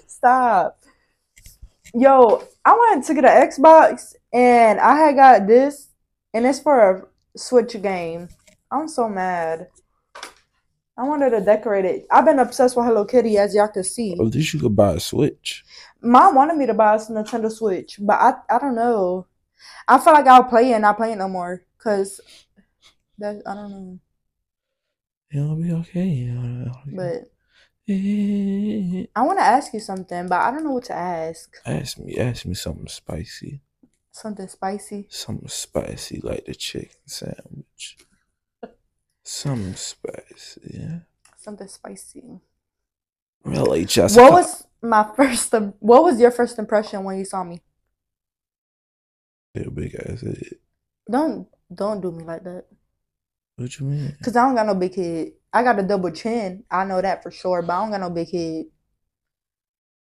Stop. 0.07 0.79
Yo, 1.95 2.43
I 2.65 2.79
went 2.91 3.05
to 3.07 3.15
get 3.15 3.25
an 3.25 3.49
Xbox 3.49 4.15
and 4.33 4.79
I 4.79 4.95
had 4.97 5.17
got 5.17 5.47
this 5.47 5.89
and 6.33 6.47
it's 6.47 6.61
for 6.61 6.91
a 6.91 7.39
Switch 7.39 7.81
game. 7.81 8.29
I'm 8.71 8.89
so 8.89 9.09
mad. 9.09 9.69
I 10.97 11.05
wanted 11.05 11.31
to 11.31 11.41
decorate 11.41 11.85
it. 11.85 12.07
I've 12.11 12.27
been 12.27 12.39
obsessed 12.39 12.77
with 12.77 12.85
Hello 12.87 13.05
Kitty 13.05 13.39
as 13.39 13.55
y'all 13.55 13.69
can 13.69 13.85
see. 13.85 14.12
At 14.12 14.19
least 14.19 14.53
you 14.53 14.61
could 14.61 14.77
buy 14.77 14.93
a 14.95 15.00
Switch. 15.00 15.65
Mom 16.03 16.35
wanted 16.35 16.57
me 16.57 16.67
to 16.67 16.75
buy 16.75 16.95
a 16.95 16.99
Nintendo 16.99 17.50
Switch, 17.50 17.97
but 18.00 18.19
I 18.21 18.35
I 18.55 18.59
don't 18.59 18.75
know. 18.75 19.27
I 19.89 19.99
feel 19.99 20.12
like 20.12 20.27
I'll 20.27 20.45
play 20.45 20.71
it 20.71 20.75
and 20.75 20.83
not 20.83 20.97
play 20.99 21.12
it 21.12 21.17
no 21.17 21.29
more. 21.29 21.65
Cause 21.79 22.21
that 23.19 23.43
I 23.47 23.55
don't 23.55 23.71
know. 23.71 23.99
It'll 25.33 25.57
be 25.57 25.73
okay. 25.73 26.31
But 26.87 26.95
But 26.95 27.31
I 27.89 29.23
wanna 29.23 29.41
ask 29.41 29.73
you 29.73 29.81
something, 29.81 30.29
but 30.29 30.41
I 30.41 30.50
don't 30.50 30.65
know 30.65 30.73
what 30.73 30.85
to 30.85 30.95
ask. 30.95 31.57
ask 31.65 31.99
me, 31.99 32.19
ask 32.19 32.45
me 32.45 32.55
something 32.55 32.89
spicy. 32.89 33.62
Something 34.12 34.49
spicy. 34.49 35.07
Something 35.09 35.49
spicy 35.49 36.21
like 36.23 36.45
the 36.45 36.55
chicken 36.55 36.91
sandwich. 37.07 37.97
Something 39.23 39.75
spicy, 39.75 40.61
yeah. 40.73 40.99
Something 41.37 41.69
spicy. 41.69 42.41
Really, 43.45 43.85
Jessica. 43.85 44.23
What 44.23 44.33
was 44.33 44.67
my 44.83 45.07
first? 45.17 45.53
What 45.79 46.05
was 46.05 46.21
your 46.21 46.31
first 46.31 46.59
impression 46.59 47.05
when 47.05 47.19
you 47.19 47.25
saw 47.25 47.45
me? 47.45 47.61
your 49.55 49.71
big 49.71 49.95
ass 49.95 50.21
head? 50.23 50.55
Don't 51.11 51.49
don't 51.73 52.00
do 52.00 52.12
me 52.12 52.25
like 52.25 52.45
that. 52.45 52.65
What 53.57 53.79
you 53.79 53.87
mean? 53.87 54.17
Cause 54.23 54.37
I 54.37 54.47
don't 54.47 54.55
got 54.55 54.67
no 54.67 54.75
big 54.75 54.95
head. 54.95 55.33
I 55.53 55.62
got 55.62 55.79
a 55.79 55.83
double 55.83 56.11
chin. 56.11 56.65
I 56.71 56.85
know 56.85 57.00
that 57.00 57.23
for 57.23 57.31
sure. 57.31 57.62
But 57.62 57.73
I 57.75 57.83
don't 57.83 57.91
got 57.91 58.00
no 58.00 58.11
big 58.11 58.31
head. 58.31 58.67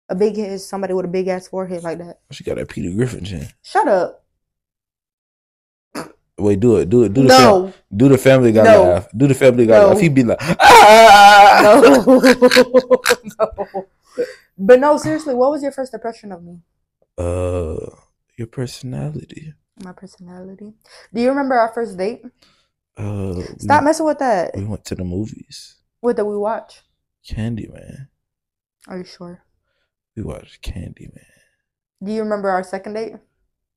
A 0.09 0.15
big 0.15 0.37
head 0.37 0.53
is 0.53 0.67
somebody 0.67 0.95
with 0.95 1.05
a 1.05 1.09
big 1.09 1.29
ass 1.29 1.49
forehead 1.49 1.83
like 1.83 1.99
that. 1.99 2.21
She 2.31 2.45
got 2.45 2.57
that 2.57 2.69
Peter 2.69 2.95
Griffin 2.95 3.25
chin. 3.25 3.49
Shut 3.63 3.89
up. 3.89 4.26
Wait, 6.39 6.61
do 6.61 6.77
it, 6.77 6.91
do 6.91 7.05
it, 7.05 7.15
do 7.15 7.23
the 7.23 7.29
fam- 7.31 7.39
No. 7.41 7.73
do 7.97 8.09
the 8.09 8.19
Family 8.19 8.53
Guy 8.53 8.63
No. 8.65 8.83
laugh. 8.83 9.09
Do 9.17 9.27
the 9.27 9.35
Family 9.35 9.67
Guy 9.67 9.79
No. 9.79 9.89
laugh. 9.89 10.01
He 10.01 10.09
be 10.11 10.23
like, 10.25 10.39
ah! 10.41 11.61
No. 12.07 12.21
no. 13.41 13.87
But 14.59 14.81
no, 14.81 14.97
seriously, 14.97 15.35
what 15.35 15.51
was 15.51 15.63
your 15.63 15.73
first 15.73 15.93
impression 15.93 16.33
of 16.33 16.43
me? 16.43 16.61
Uh, 17.19 17.77
your 18.39 18.47
personality. 18.51 19.53
My 19.85 19.93
personality. 19.93 20.73
Do 21.13 21.21
you 21.21 21.29
remember 21.29 21.55
our 21.57 21.73
first 21.75 21.99
date? 21.99 22.23
Uh, 22.97 23.35
we, 23.37 23.45
Stop 23.59 23.85
messing 23.85 24.07
with 24.07 24.19
that. 24.21 24.53
We 24.57 24.65
went 24.65 24.85
to 24.87 24.95
the 24.95 25.05
movies. 25.05 25.77
What 26.01 26.17
did 26.17 26.23
we 26.23 26.39
watch? 26.39 26.81
Candyman. 27.29 28.09
Are 28.89 28.97
you 28.99 29.05
sure? 29.05 29.43
We 30.17 30.23
watched 30.23 30.63
Candyman. 30.63 31.21
Do 32.03 32.13
you 32.13 32.23
remember 32.23 32.49
our 32.49 32.63
second 32.63 32.95
date? 32.95 33.17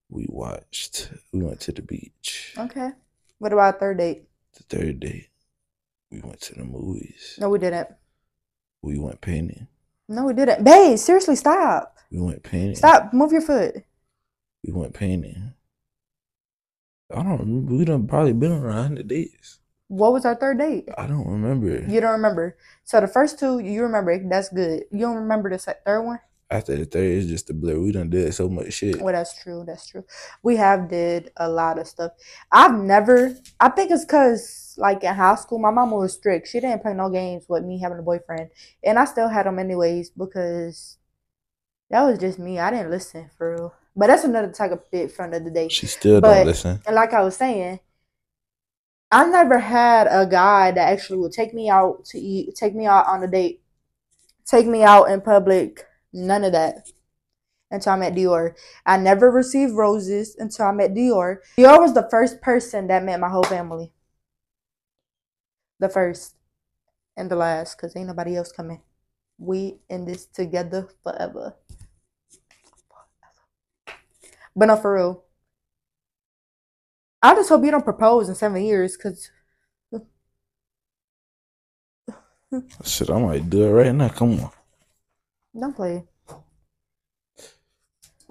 We 0.10 0.26
watched. 0.28 1.12
We 1.32 1.44
went 1.44 1.60
to 1.62 1.72
the 1.72 1.82
beach. 1.82 2.56
Okay. 2.58 2.92
What 3.38 3.54
about 3.54 3.80
third 3.80 4.00
date? 4.00 4.24
The 4.58 4.64
third 4.64 5.00
date, 5.00 5.30
we 6.12 6.20
went 6.20 6.42
to 6.42 6.56
the 6.56 6.66
movies. 6.66 7.38
No, 7.40 7.50
we 7.50 7.60
didn't. 7.60 7.88
We 8.82 8.98
went 8.98 9.22
painting. 9.22 9.68
No, 10.08 10.26
we 10.26 10.34
didn't. 10.34 10.64
Babe, 10.64 10.98
seriously, 10.98 11.36
stop. 11.36 11.96
We 12.12 12.20
went 12.20 12.44
painting. 12.44 12.76
Stop. 12.76 13.14
Move 13.14 13.32
your 13.32 13.42
foot. 13.42 13.84
We 14.66 14.74
went 14.74 14.94
painting. 14.94 15.54
I 17.12 17.24
don't 17.24 17.40
remember. 17.40 17.74
We 17.76 17.86
done 17.86 18.08
probably 18.08 18.34
been 18.34 18.52
around 18.52 18.78
a 18.78 18.84
hundred 18.84 19.08
days. 19.08 19.60
What 19.88 20.14
was 20.14 20.26
our 20.26 20.36
third 20.36 20.60
date? 20.60 20.90
I 20.98 21.08
don't 21.08 21.28
remember. 21.28 21.68
You 21.68 22.02
don't 22.02 22.12
remember. 22.12 22.58
So 22.84 23.00
the 23.02 23.08
first 23.08 23.40
two, 23.40 23.60
you 23.60 23.84
remember. 23.84 24.20
That's 24.28 24.50
good. 24.50 24.84
You 24.92 25.00
don't 25.00 25.16
remember 25.16 25.50
the 25.50 25.58
third 25.58 26.02
one? 26.02 26.20
After 26.52 26.76
the 26.76 26.86
third, 26.86 27.04
it's 27.04 27.28
just 27.28 27.50
a 27.52 27.54
blur. 27.54 27.80
We 27.80 27.92
done 27.92 28.10
did 28.10 28.34
so 28.34 28.50
much 28.50 28.74
shit. 28.74 29.00
Well, 29.00 29.14
that's 29.14 29.40
true. 29.42 29.64
That's 29.68 29.88
true. 29.88 30.04
We 30.42 30.56
have 30.56 30.90
did 30.90 31.32
a 31.38 31.48
lot 31.48 31.78
of 31.78 31.86
stuff. 31.88 32.14
I've 32.52 32.74
never. 32.74 33.36
I 33.60 33.70
think 33.70 33.92
it's 33.92 34.04
because, 34.04 34.74
like 34.76 35.04
in 35.04 35.14
high 35.14 35.36
school, 35.36 35.60
my 35.60 35.70
mama 35.70 35.96
was 35.96 36.14
strict. 36.14 36.48
She 36.48 36.60
didn't 36.60 36.82
play 36.82 36.96
no 36.96 37.10
games 37.10 37.46
with 37.48 37.64
me 37.64 37.80
having 37.80 38.00
a 38.00 38.02
boyfriend, 38.02 38.50
and 38.84 38.98
I 38.98 39.06
still 39.06 39.28
had 39.30 39.46
them 39.46 39.60
anyways 39.60 40.10
because 40.10 40.98
that 41.92 42.04
was 42.04 42.18
just 42.18 42.40
me. 42.40 42.58
I 42.58 42.72
didn't 42.72 42.90
listen 42.90 43.30
for 43.38 43.54
real. 43.54 43.74
But 43.96 44.08
that's 44.08 44.24
another 44.24 44.52
type 44.52 44.72
of 44.72 44.90
bit 44.90 45.12
for 45.12 45.26
another 45.26 45.52
day. 45.52 45.68
She 45.70 45.86
still 45.86 46.20
But- 46.20 46.34
don't 46.34 46.48
listen. 46.48 46.82
And 46.88 46.96
like 46.96 47.14
I 47.14 47.22
was 47.22 47.38
saying, 47.38 47.80
I 49.12 49.26
never 49.26 49.60
had 49.60 50.08
a 50.10 50.26
guy 50.26 50.72
that 50.72 50.90
actually 50.94 51.20
would 51.20 51.32
take 51.32 51.54
me 51.54 51.70
out 51.70 52.06
to 52.06 52.20
eat, 52.20 52.56
take 52.56 52.74
me 52.74 52.86
out 52.88 53.08
on 53.08 53.24
a 53.24 53.28
date, 53.28 53.62
take 54.46 54.66
me 54.66 54.84
out 54.84 55.06
in 55.12 55.22
public. 55.22 55.86
None 56.14 56.44
of 56.44 56.52
that 56.54 56.90
until 57.72 57.94
I 57.94 57.98
met 57.98 58.16
Dior. 58.16 58.56
I 58.86 58.98
never 58.98 59.30
received 59.30 59.74
roses 59.74 60.36
until 60.38 60.66
I 60.66 60.72
met 60.72 60.94
Dior. 60.94 61.38
Dior 61.58 61.80
was 61.80 61.94
the 61.94 62.08
first 62.10 62.42
person 62.42 62.88
that 62.88 63.04
met 63.04 63.20
my 63.20 63.30
whole 63.30 63.44
family. 63.44 63.92
The 65.80 65.90
first 65.90 66.36
and 67.16 67.30
the 67.30 67.36
last, 67.36 67.78
because 67.78 67.96
ain't 67.96 68.08
nobody 68.08 68.36
else 68.36 68.52
coming. 68.52 68.82
We 69.38 69.80
in 69.90 70.06
this 70.06 70.26
together 70.26 70.90
forever. 71.04 71.56
But 74.56 74.66
no, 74.66 74.76
for 74.76 74.96
real. 74.96 75.24
I 77.22 77.36
just 77.36 77.50
hope 77.50 77.64
you 77.64 77.72
don't 77.72 77.84
propose 77.84 78.30
in 78.30 78.36
seven 78.36 78.64
years, 78.64 78.98
cause 78.98 79.30
Shit, 82.84 83.12
I 83.12 83.20
might 83.20 83.50
do 83.50 83.64
it 83.66 83.72
right 83.72 83.94
now. 83.94 84.10
Come 84.10 84.40
on. 84.40 84.52
Don't 85.58 85.76
play. 85.76 86.04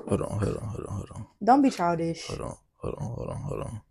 Hold 0.08 0.22
on, 0.22 0.40
hold 0.40 0.56
on, 0.58 0.68
hold 0.68 0.86
on, 0.86 0.94
hold 0.96 1.10
on. 1.14 1.26
Don't 1.44 1.62
be 1.62 1.70
childish. 1.70 2.28
Hold 2.28 2.40
on, 2.42 2.56
hold 2.76 2.94
on, 2.98 3.08
hold 3.08 3.30
on, 3.30 3.42
hold 3.42 3.62
on. 3.62 3.82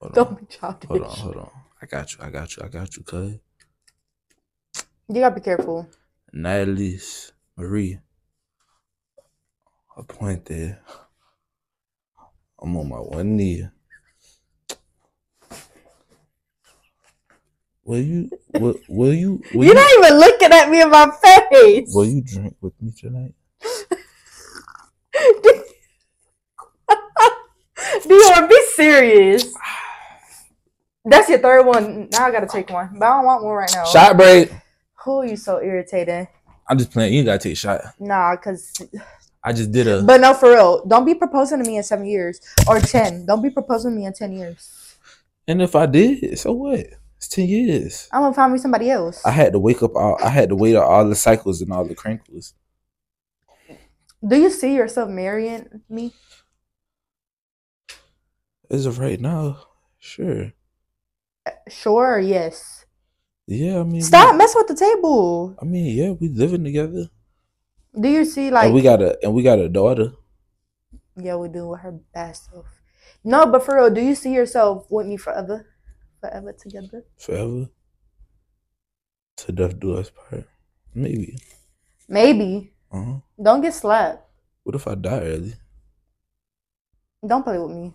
Hold 0.00 0.14
Don't 0.14 0.30
on, 0.30 0.38
be 0.40 0.46
childish. 0.46 0.88
hold 0.88 1.02
on, 1.02 1.18
hold 1.18 1.36
on. 1.36 1.50
I 1.82 1.86
got 1.86 2.12
you, 2.14 2.18
I 2.22 2.30
got 2.30 2.56
you, 2.56 2.62
I 2.64 2.68
got 2.68 2.96
you, 2.96 3.04
cuz. 3.04 3.38
You 5.08 5.20
gotta 5.20 5.34
be 5.36 5.40
careful. 5.42 5.88
Natalie 6.32 7.00
Marie 7.56 8.00
appointed 9.96 10.78
I'm 12.62 12.76
on 12.76 12.88
my 12.88 12.98
one 12.98 13.36
knee. 13.36 13.68
Will 17.88 18.00
you? 18.02 18.30
Will, 18.52 18.74
will 18.86 19.14
you? 19.14 19.42
Will 19.54 19.64
You're 19.64 19.74
you, 19.74 19.80
not 19.80 19.90
even 19.98 20.18
looking 20.18 20.52
at 20.52 20.68
me 20.68 20.82
in 20.82 20.90
my 20.90 21.10
face. 21.22 21.90
will 21.94 22.04
you 22.04 22.20
drink 22.20 22.54
with 22.60 22.74
me 22.82 22.92
tonight? 22.92 23.32
Dior, 28.04 28.46
be 28.46 28.60
serious. 28.74 29.54
That's 31.02 31.30
your 31.30 31.38
third 31.38 31.64
one. 31.64 32.10
Now 32.12 32.26
I 32.26 32.30
gotta 32.30 32.46
take 32.46 32.68
one, 32.68 32.90
but 32.98 33.06
I 33.06 33.16
don't 33.16 33.24
want 33.24 33.42
one 33.42 33.54
right 33.54 33.70
now. 33.72 33.86
Shot 33.86 34.18
break. 34.18 34.52
Who 35.06 35.20
are 35.20 35.26
you 35.26 35.36
so 35.36 35.62
irritating? 35.62 36.28
I'm 36.68 36.76
just 36.76 36.92
playing. 36.92 37.14
You 37.14 37.24
gotta 37.24 37.38
take 37.38 37.54
a 37.54 37.56
shot. 37.56 37.80
Nah, 37.98 38.36
cause 38.36 38.70
I 39.42 39.54
just 39.54 39.72
did 39.72 39.86
a. 39.86 40.02
but 40.02 40.20
no, 40.20 40.34
for 40.34 40.50
real. 40.50 40.84
Don't 40.84 41.06
be 41.06 41.14
proposing 41.14 41.64
to 41.64 41.66
me 41.66 41.78
in 41.78 41.82
seven 41.82 42.04
years 42.04 42.38
or 42.68 42.80
ten. 42.80 43.24
Don't 43.24 43.40
be 43.40 43.48
proposing 43.48 43.92
to 43.92 43.96
me 43.96 44.04
in 44.04 44.12
ten 44.12 44.32
years. 44.32 44.74
And 45.46 45.62
if 45.62 45.74
I 45.74 45.86
did, 45.86 46.38
so 46.38 46.52
what? 46.52 46.84
It's 47.18 47.26
ten 47.26 47.46
years. 47.48 48.08
I'm 48.12 48.22
gonna 48.22 48.32
find 48.34 48.52
me 48.52 48.58
somebody 48.60 48.90
else. 48.90 49.24
I 49.26 49.32
had 49.32 49.52
to 49.52 49.58
wake 49.58 49.82
up. 49.82 49.94
All, 49.96 50.16
I 50.22 50.28
had 50.28 50.48
to 50.50 50.56
wait 50.56 50.76
out 50.76 50.84
all 50.84 51.08
the 51.08 51.16
cycles 51.16 51.60
and 51.60 51.72
all 51.72 51.84
the 51.84 51.94
crinkles. 51.94 52.54
Do 54.26 54.36
you 54.36 54.50
see 54.50 54.74
yourself 54.74 55.10
marrying 55.10 55.82
me? 55.88 56.14
As 58.70 58.86
of 58.86 58.98
right 59.00 59.20
now, 59.20 59.58
sure. 59.98 60.52
Uh, 61.44 61.50
sure 61.68 62.20
yes. 62.20 62.84
Yeah, 63.46 63.80
I 63.80 63.82
mean, 63.82 64.02
Stop 64.02 64.36
messing 64.36 64.60
with 64.60 64.68
the 64.68 64.76
table. 64.76 65.56
I 65.60 65.64
mean, 65.64 65.96
yeah, 65.96 66.10
we 66.10 66.28
living 66.28 66.64
together, 66.64 67.08
Do 67.98 68.08
you 68.08 68.24
see 68.24 68.50
like 68.50 68.66
and 68.66 68.74
we 68.74 68.82
got 68.82 69.00
a 69.02 69.18
and 69.22 69.34
we 69.34 69.42
got 69.42 69.58
a 69.58 69.68
daughter. 69.68 70.12
Yeah, 71.16 71.36
we 71.36 71.48
do 71.48 71.66
with 71.68 71.80
her 71.80 71.98
best 72.14 72.50
self. 72.50 72.66
No, 73.24 73.46
but 73.46 73.64
for 73.64 73.74
real, 73.74 73.90
do 73.90 74.00
you 74.00 74.14
see 74.14 74.32
yourself 74.32 74.86
with 74.90 75.06
me 75.06 75.16
forever? 75.16 75.66
Forever 76.20 76.52
together? 76.52 77.04
forever. 77.16 77.68
To 79.36 79.52
death 79.52 79.78
do 79.78 79.94
us 79.96 80.10
part. 80.10 80.48
Maybe. 80.94 81.38
Maybe. 82.08 82.72
Uh 82.90 83.04
huh. 83.04 83.18
Don't 83.40 83.60
get 83.60 83.74
slapped. 83.74 84.24
What 84.64 84.74
if 84.74 84.86
I 84.88 84.94
die 84.96 85.20
early? 85.20 85.54
Don't 87.26 87.44
play 87.44 87.58
with 87.58 87.70
me. 87.70 87.94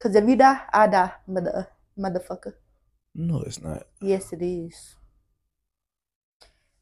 Cause 0.00 0.14
if 0.14 0.28
you 0.28 0.36
die, 0.36 0.60
I 0.72 0.86
die, 0.86 1.12
mother 1.26 1.68
motherfucker. 1.98 2.54
No, 3.14 3.40
it's 3.42 3.60
not. 3.62 3.86
Yes 4.00 4.32
it 4.32 4.42
is. 4.42 4.94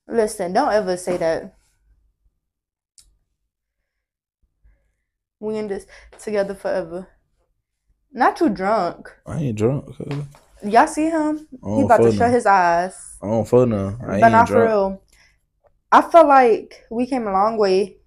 Listen, 0.09 0.53
don't 0.53 0.73
ever 0.73 0.97
say 0.97 1.17
that. 1.17 1.55
We 5.41 5.57
in 5.59 5.69
this 5.69 5.87
together 6.19 6.55
forever. 6.55 7.09
Not 8.13 8.37
too 8.37 8.49
drunk. 8.49 9.13
I 9.27 9.39
ain't 9.39 9.59
drunk. 9.59 9.97
cuz. 9.97 10.25
Y'all 10.63 10.87
see 10.87 11.11
him? 11.11 11.47
He 11.51 11.83
about 11.83 12.03
to 12.03 12.13
shut 12.13 12.33
his 12.33 12.47
eyes. 12.47 13.19
I 13.23 13.27
don't 13.27 13.49
feel 13.49 13.67
none. 13.67 13.99
I 14.01 14.07
but 14.07 14.13
ain't 14.15 14.33
not 14.33 14.49
for 14.49 14.65
real. 14.65 15.03
I 15.93 16.03
feel 16.03 16.27
like 16.27 16.85
we 16.91 17.07
came 17.07 17.27
a 17.27 17.33
long 17.33 17.57
way. 17.59 17.99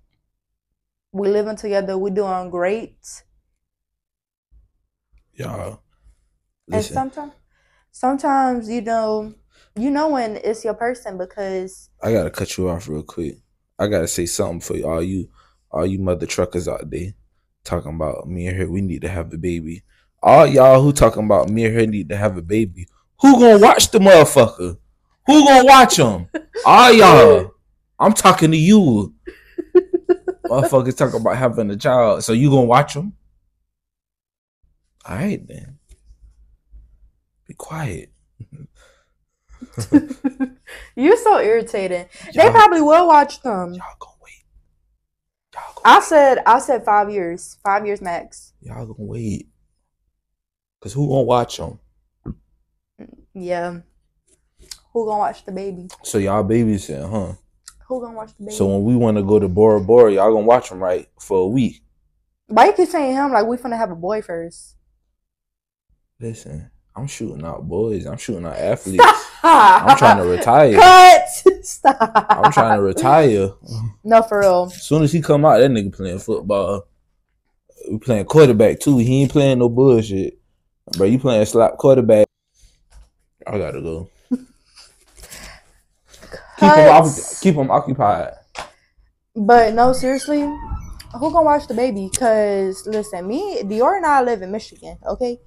We 1.12 1.30
living 1.30 1.56
together. 1.56 1.98
We 1.98 2.12
doing 2.12 2.50
great. 2.50 2.98
Y'all. 5.34 5.82
And 6.72 6.84
sometimes, 6.84 7.34
sometimes 7.92 8.70
you 8.70 8.82
know, 8.82 9.34
you 9.76 9.90
know 9.90 10.10
when 10.10 10.38
it's 10.38 10.64
your 10.64 10.74
person 10.74 11.18
because 11.18 11.90
I 12.04 12.12
gotta 12.12 12.30
cut 12.30 12.58
you 12.58 12.70
off 12.70 12.88
real 12.88 13.04
quick. 13.04 13.38
I 13.78 13.88
gotta 13.88 14.08
say 14.08 14.26
something 14.26 14.60
for 14.60 14.78
all 14.88 15.02
you, 15.02 15.30
all 15.72 15.86
you 15.86 16.00
mother 16.00 16.26
truckers 16.26 16.68
out 16.68 16.90
there, 16.90 17.14
talking 17.64 17.96
about 17.96 18.28
me 18.28 18.48
and 18.48 18.58
her. 18.58 18.70
We 18.70 18.82
need 18.82 19.02
to 19.02 19.10
have 19.10 19.34
a 19.34 19.38
baby. 19.38 19.84
All 20.22 20.46
y'all 20.48 20.82
who 20.82 20.92
talking 20.92 21.24
about 21.26 21.50
me 21.50 21.66
and 21.66 21.76
her 21.76 21.86
need 21.88 22.10
to 22.10 22.18
have 22.18 22.38
a 22.38 22.42
baby. 22.42 22.88
Who 23.22 23.40
gonna 23.40 23.60
watch 23.60 23.92
the 23.92 24.00
motherfucker? 24.00 24.78
Who 25.28 25.46
gonna 25.46 25.66
watch 25.66 25.98
him? 25.98 26.28
All 26.66 26.92
y'all. 26.92 27.52
I'm 28.00 28.14
talking 28.14 28.52
to 28.52 28.58
you. 28.58 29.14
Motherfuckers 30.46 30.98
talking 30.98 31.22
about 31.22 31.38
having 31.38 31.70
a 31.70 31.76
child. 31.78 32.24
So 32.24 32.34
you 32.34 32.50
gonna 32.50 32.64
watch 32.64 32.96
him? 32.96 33.14
All 35.06 35.16
right 35.16 35.46
then. 35.48 35.78
Be 37.48 37.54
quiet. 37.54 38.12
you're 40.96 41.18
so 41.18 41.40
irritating. 41.40 42.06
They 42.34 42.44
Y'all, 42.44 42.52
probably 42.52 42.82
will 42.82 43.08
watch 43.08 43.42
them. 43.42 43.74
y'all 43.74 43.96
gonna 44.00 44.16
wait. 44.22 44.44
Y'all 45.54 45.74
gonna, 45.84 45.98
I 45.98 46.00
said, 46.02 46.40
I 46.46 46.60
said 46.60 46.84
five 46.86 47.12
years, 47.12 47.58
five 47.64 47.86
years 47.86 48.02
max. 48.02 48.54
y'all 48.62 48.86
gonna 48.86 48.96
wait. 48.98 49.48
Cause 50.82 50.94
who 50.94 51.08
gonna 51.10 51.24
watch 51.24 51.58
them? 51.58 51.80
Yeah. 53.34 53.80
Who 54.94 55.06
gonna 55.06 55.20
watch 55.20 55.46
the 55.46 55.52
baby? 55.52 55.88
So 56.04 56.18
y'all 56.18 56.44
babysitting, 56.44 57.10
huh? 57.10 57.34
Who 57.88 58.02
gonna 58.02 58.16
watch 58.16 58.36
the 58.38 58.46
baby? 58.46 58.56
So 58.56 58.68
when 58.68 58.84
we 58.84 58.96
want 58.96 59.18
to 59.18 59.24
go 59.24 59.40
to 59.40 59.48
Bora 59.48 59.82
Bora, 59.82 60.14
y'all 60.14 60.34
gonna 60.34 60.46
watch 60.46 60.70
them 60.70 60.82
right 60.82 61.08
for 61.20 61.40
a 61.40 61.48
week. 61.48 61.82
Why 62.48 62.68
you 62.68 62.74
keep 62.74 62.90
saying 62.90 63.14
him 63.14 63.32
like 63.32 63.46
we 63.46 63.58
finna 63.58 63.78
have 63.78 63.92
a 63.92 63.96
boy 63.96 64.22
first? 64.22 64.76
Listen, 66.20 66.72
I'm 66.96 67.08
shooting 67.08 67.46
out 67.46 67.68
boys. 67.68 68.06
I'm 68.06 68.18
shooting 68.18 68.46
out 68.46 68.58
athletes. 68.58 69.04
I'm 69.44 69.90
I'm 69.90 69.98
trying 69.98 70.18
to 70.18 70.30
retire. 70.30 70.76
Cut. 70.76 71.28
Stop. 71.64 71.98
I'm 72.30 72.52
trying 72.52 72.78
to 72.78 72.84
retire. 72.84 73.52
No, 74.04 74.22
for 74.24 74.40
real. 74.40 74.72
As 74.74 74.84
soon 74.84 75.04
as 75.04 75.12
he 75.12 75.22
come 75.22 75.46
out, 75.46 75.60
that 75.60 75.70
nigga 75.70 75.94
playing 75.94 76.20
football. 76.20 76.88
We 77.92 78.00
playing 78.00 78.26
quarterback 78.26 78.80
too. 78.80 78.98
He 78.98 79.22
ain't 79.22 79.32
playing 79.32 79.60
no 79.60 79.70
bullshit. 79.70 80.39
Bro, 80.98 81.08
you 81.08 81.20
playing 81.20 81.46
slap 81.46 81.78
quarterback. 81.78 82.28
I 83.46 83.58
gotta 83.58 83.82
go. 83.82 84.10
Keep 86.60 86.74
him, 86.74 87.04
Cut. 87.04 87.38
keep 87.42 87.56
him 87.56 87.72
occupied. 87.72 88.34
But 89.36 89.74
no, 89.74 89.94
seriously, 89.94 90.42
who 90.42 91.32
gonna 91.32 91.44
watch 91.44 91.68
the 91.68 91.74
baby? 91.74 92.10
Cause 92.18 92.86
listen, 92.86 93.26
me, 93.28 93.62
Dior, 93.64 93.96
and 93.96 94.06
I 94.06 94.22
live 94.22 94.42
in 94.42 94.52
Michigan, 94.52 94.98
okay. 95.08 95.40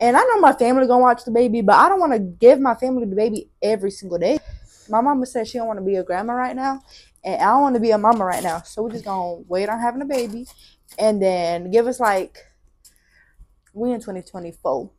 And 0.00 0.16
I 0.16 0.22
know 0.22 0.38
my 0.38 0.52
family 0.52 0.86
gonna 0.86 1.02
watch 1.02 1.24
the 1.24 1.30
baby, 1.32 1.62
but 1.62 1.74
I 1.74 1.88
don't 1.88 1.98
want 1.98 2.12
to 2.12 2.18
give 2.20 2.60
my 2.60 2.74
family 2.74 3.06
the 3.06 3.16
baby 3.16 3.48
every 3.62 3.90
single 3.90 4.18
day. 4.18 4.38
My 4.88 5.00
mama 5.00 5.26
said 5.26 5.48
she 5.48 5.58
don't 5.58 5.66
want 5.66 5.80
to 5.80 5.84
be 5.84 5.96
a 5.96 6.04
grandma 6.04 6.34
right 6.34 6.54
now, 6.54 6.80
and 7.24 7.42
I 7.42 7.46
don't 7.46 7.62
want 7.62 7.74
to 7.74 7.80
be 7.80 7.90
a 7.90 7.98
mama 7.98 8.24
right 8.24 8.42
now. 8.42 8.60
So 8.62 8.82
we're 8.82 8.92
just 8.92 9.04
gonna 9.04 9.42
wait 9.48 9.68
on 9.68 9.80
having 9.80 10.02
a 10.02 10.06
baby, 10.06 10.46
and 10.98 11.20
then 11.20 11.70
give 11.72 11.88
us 11.88 11.98
like 11.98 12.45
we 13.76 13.92
in 13.92 14.00
twenty 14.00 14.22
twenty 14.22 14.52
four. 14.52 14.90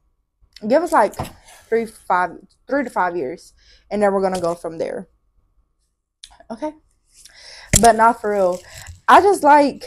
Give 0.68 0.84
us 0.84 0.92
like 0.92 1.14
three 1.68 1.86
five 1.86 2.32
three 2.68 2.84
to 2.84 2.90
five 2.90 3.18
years, 3.18 3.54
and 3.92 4.02
then 4.02 4.14
we're 4.14 4.22
gonna 4.22 4.42
go 4.42 4.56
from 4.56 4.78
there. 4.78 5.10
Okay 6.50 6.74
but 7.82 7.96
not 7.96 8.22
for 8.22 8.32
real. 8.32 8.60
I 9.08 9.22
just 9.22 9.44
like 9.44 9.86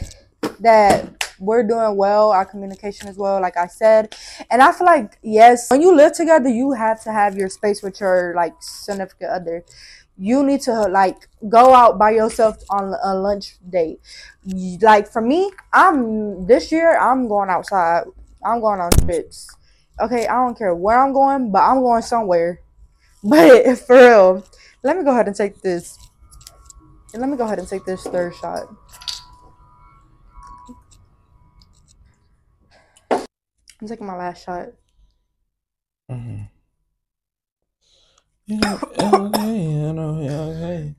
that 0.61 1.25
we're 1.39 1.63
doing 1.63 1.97
well, 1.97 2.31
our 2.31 2.45
communication 2.45 3.09
is 3.09 3.17
well, 3.17 3.41
like 3.41 3.57
I 3.57 3.67
said. 3.67 4.15
And 4.51 4.63
I 4.63 4.73
feel 4.73 4.87
like, 4.87 5.19
yes, 5.23 5.71
when 5.71 5.81
you 5.81 5.95
live 5.95 6.13
together, 6.13 6.49
you 6.49 6.73
have 6.73 7.03
to 7.05 7.13
have 7.13 7.37
your 7.37 7.49
space 7.49 7.83
with 7.83 8.01
your 8.01 8.35
like 8.37 8.55
significant 8.61 9.31
other. 9.31 9.65
You 10.19 10.45
need 10.45 10.61
to 10.63 10.83
like 10.83 11.29
go 11.49 11.75
out 11.75 11.99
by 11.99 12.11
yourself 12.11 12.57
on 12.69 12.95
a 13.03 13.15
lunch 13.15 13.57
date. 13.69 14.01
Like 14.83 15.09
for 15.09 15.23
me, 15.23 15.51
I'm 15.73 16.47
this 16.47 16.71
year 16.71 16.99
I'm 16.99 17.27
going 17.27 17.49
outside. 17.49 18.05
I'm 18.45 18.61
going 18.61 18.81
on 18.81 18.91
trips. 18.91 19.49
Okay, 20.01 20.27
I 20.27 20.35
don't 20.35 20.57
care 20.57 20.75
where 20.75 20.99
I'm 20.99 21.13
going, 21.13 21.51
but 21.51 21.63
I'm 21.63 21.81
going 21.81 22.03
somewhere. 22.03 22.61
But 23.23 23.79
for 23.79 23.97
real, 23.97 24.45
let 24.83 24.97
me 24.97 25.05
go 25.05 25.11
ahead 25.13 25.27
and 25.27 25.37
take 25.37 25.61
this. 25.61 25.99
Let 27.15 27.29
me 27.29 27.37
go 27.37 27.45
ahead 27.45 27.59
and 27.59 27.69
take 27.69 27.85
this 27.85 28.05
third 28.05 28.35
shot. 28.35 28.65
I'm 33.81 33.89
taking 33.89 34.07
my 34.07 34.17
last 34.17 34.45
shot. 34.45 34.69
Mhm. 36.11 36.49
Yeah, 38.47 38.79
okay, 38.99 39.57
yeah, 40.25 40.41
okay. 40.41 40.95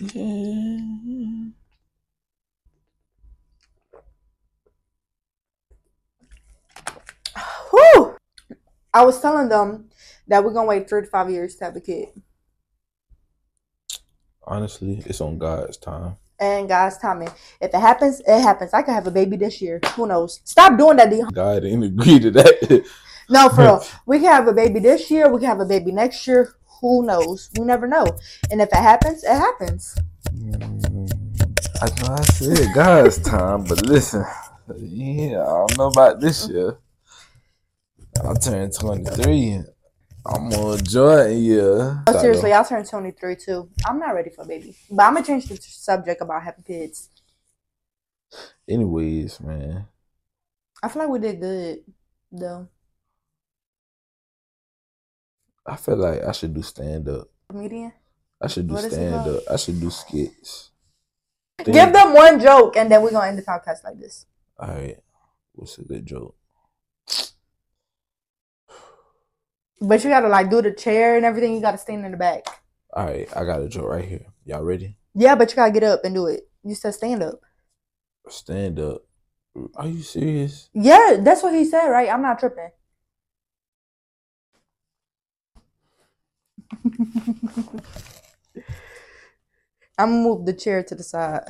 Yeah. 0.00 1.65
I 8.96 9.04
was 9.04 9.20
telling 9.20 9.50
them 9.50 9.90
that 10.26 10.42
we're 10.42 10.54
gonna 10.54 10.68
wait 10.68 10.88
three 10.88 11.02
to 11.02 11.06
five 11.06 11.30
years 11.30 11.54
to 11.56 11.66
have 11.66 11.76
a 11.76 11.82
kid. 11.82 12.08
Honestly, 14.42 15.02
it's 15.04 15.20
on 15.20 15.36
God's 15.36 15.76
time. 15.76 16.16
And 16.40 16.66
God's 16.66 16.96
timing. 16.96 17.28
If 17.60 17.74
it 17.74 17.80
happens, 17.80 18.20
it 18.20 18.40
happens. 18.40 18.72
I 18.72 18.80
could 18.80 18.94
have 18.94 19.06
a 19.06 19.10
baby 19.10 19.36
this 19.36 19.60
year. 19.60 19.80
Who 19.96 20.06
knows? 20.06 20.40
Stop 20.44 20.78
doing 20.78 20.96
that, 20.96 21.10
Dior. 21.10 21.30
God 21.30 21.60
didn't 21.64 21.82
agree 21.82 22.18
to 22.20 22.30
that. 22.30 22.86
No, 23.28 23.48
for 23.48 23.62
real. 23.62 23.84
We 24.06 24.20
can 24.20 24.32
have 24.32 24.46
a 24.46 24.52
baby 24.52 24.78
this 24.78 25.10
year. 25.10 25.28
We 25.28 25.40
can 25.40 25.48
have 25.48 25.60
a 25.60 25.66
baby 25.66 25.90
next 25.90 26.26
year. 26.28 26.54
Who 26.80 27.04
knows? 27.04 27.50
We 27.58 27.64
never 27.66 27.88
know. 27.88 28.06
And 28.52 28.62
if 28.62 28.68
it 28.68 28.76
happens, 28.76 29.24
it 29.24 29.34
happens. 29.34 29.96
Mm, 30.32 31.10
I 31.82 31.86
know 32.00 32.14
I 32.14 32.22
said 32.22 32.72
God's 32.72 33.18
time, 33.18 33.64
but 33.64 33.84
listen, 33.84 34.24
Yeah, 34.78 35.42
I 35.42 35.66
don't 35.66 35.76
know 35.76 35.88
about 35.88 36.20
this 36.20 36.48
year. 36.48 36.78
I 38.24 38.34
turned 38.34 38.72
23. 38.78 39.62
I'm 40.28 40.52
on 40.52 40.84
Jordan, 40.84 41.42
yeah. 41.42 42.02
Oh, 42.06 42.20
seriously, 42.20 42.52
I 42.52 42.62
turned 42.64 42.88
23 42.88 43.36
too. 43.36 43.70
I'm 43.86 43.98
not 43.98 44.14
ready 44.14 44.30
for 44.30 44.44
baby. 44.44 44.76
But 44.90 45.04
I'm 45.04 45.12
going 45.14 45.24
to 45.24 45.28
change 45.28 45.46
the 45.46 45.56
subject 45.56 46.20
about 46.20 46.42
having 46.42 46.64
kids. 46.64 47.10
Anyways, 48.68 49.40
man. 49.40 49.86
I 50.82 50.88
feel 50.88 51.02
like 51.02 51.10
we 51.10 51.18
did 51.20 51.40
good, 51.40 51.78
though. 52.32 52.68
I 55.64 55.76
feel 55.76 55.96
like 55.96 56.22
I 56.24 56.32
should 56.32 56.54
do 56.54 56.62
stand 56.62 57.08
up. 57.08 57.28
Comedian? 57.48 57.92
I 58.40 58.48
should 58.48 58.68
do 58.68 58.74
What 58.74 58.90
stand 58.90 59.14
up. 59.14 59.42
I 59.50 59.56
should 59.56 59.80
do 59.80 59.90
skits. 59.90 60.70
Give 61.64 61.92
them 61.92 62.12
one 62.14 62.38
joke 62.40 62.76
and 62.76 62.90
then 62.90 63.02
we're 63.02 63.10
going 63.10 63.22
to 63.22 63.28
end 63.28 63.38
the 63.38 63.42
podcast 63.42 63.82
like 63.84 63.98
this. 63.98 64.26
All 64.58 64.68
right. 64.68 64.98
What's 65.52 65.78
a 65.78 65.82
good 65.82 66.04
joke? 66.04 66.36
But 69.80 70.02
you 70.02 70.10
got 70.10 70.20
to 70.20 70.28
like 70.28 70.50
do 70.50 70.62
the 70.62 70.72
chair 70.72 71.16
and 71.16 71.24
everything. 71.24 71.54
You 71.54 71.60
got 71.60 71.72
to 71.72 71.78
stand 71.78 72.04
in 72.04 72.12
the 72.12 72.16
back. 72.16 72.46
All 72.92 73.04
right, 73.04 73.28
I 73.36 73.44
got 73.44 73.62
a 73.62 73.68
joke 73.68 73.88
right 73.88 74.04
here. 74.04 74.26
Y'all 74.44 74.62
ready? 74.62 74.96
Yeah, 75.14 75.34
but 75.34 75.50
you 75.50 75.56
got 75.56 75.66
to 75.66 75.72
get 75.72 75.82
up 75.82 76.04
and 76.04 76.14
do 76.14 76.26
it. 76.26 76.48
You 76.64 76.74
said 76.74 76.94
stand 76.94 77.22
up. 77.22 77.40
Stand 78.28 78.80
up. 78.80 79.02
Are 79.74 79.86
you 79.86 80.02
serious? 80.02 80.68
Yeah, 80.74 81.18
that's 81.20 81.42
what 81.42 81.54
he 81.54 81.64
said, 81.64 81.88
right? 81.88 82.08
I'm 82.10 82.22
not 82.22 82.38
tripping. 82.38 82.70
I'm 89.98 90.10
gonna 90.10 90.22
move 90.22 90.44
the 90.44 90.52
chair 90.52 90.82
to 90.82 90.94
the 90.94 91.02
side. 91.02 91.44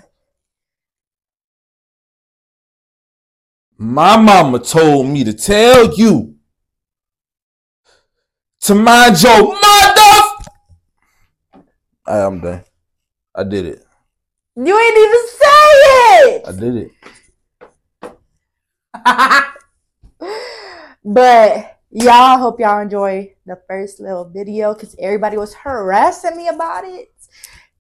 My 3.78 4.16
mama 4.16 4.60
told 4.60 5.08
me 5.08 5.24
to 5.24 5.34
tell 5.34 5.92
you 5.94 6.36
to 8.61 8.75
mind 8.75 9.23
your 9.23 9.42
mother. 9.42 10.23
Alright, 12.09 12.27
I'm 12.27 12.40
done. 12.40 12.64
I 13.35 13.45
did 13.45 13.66
it. 13.66 13.87
You 14.57 14.79
ain't 14.79 14.99
even 14.99 15.27
say 15.29 15.66
it. 16.25 16.42
I 16.47 16.53
did 16.53 16.77
it. 16.77 16.90
it. 19.05 19.45
but 21.05 21.79
y'all 21.90 22.38
hope 22.38 22.61
y'all 22.61 22.81
enjoy 22.81 23.35
the 23.45 23.61
first 23.69 24.01
little 24.01 24.25
video 24.29 24.73
because 24.73 24.97
everybody 24.99 25.37
was 25.37 25.53
harassing 25.55 26.37
me 26.37 26.49
about 26.49 26.85
it. 26.85 27.12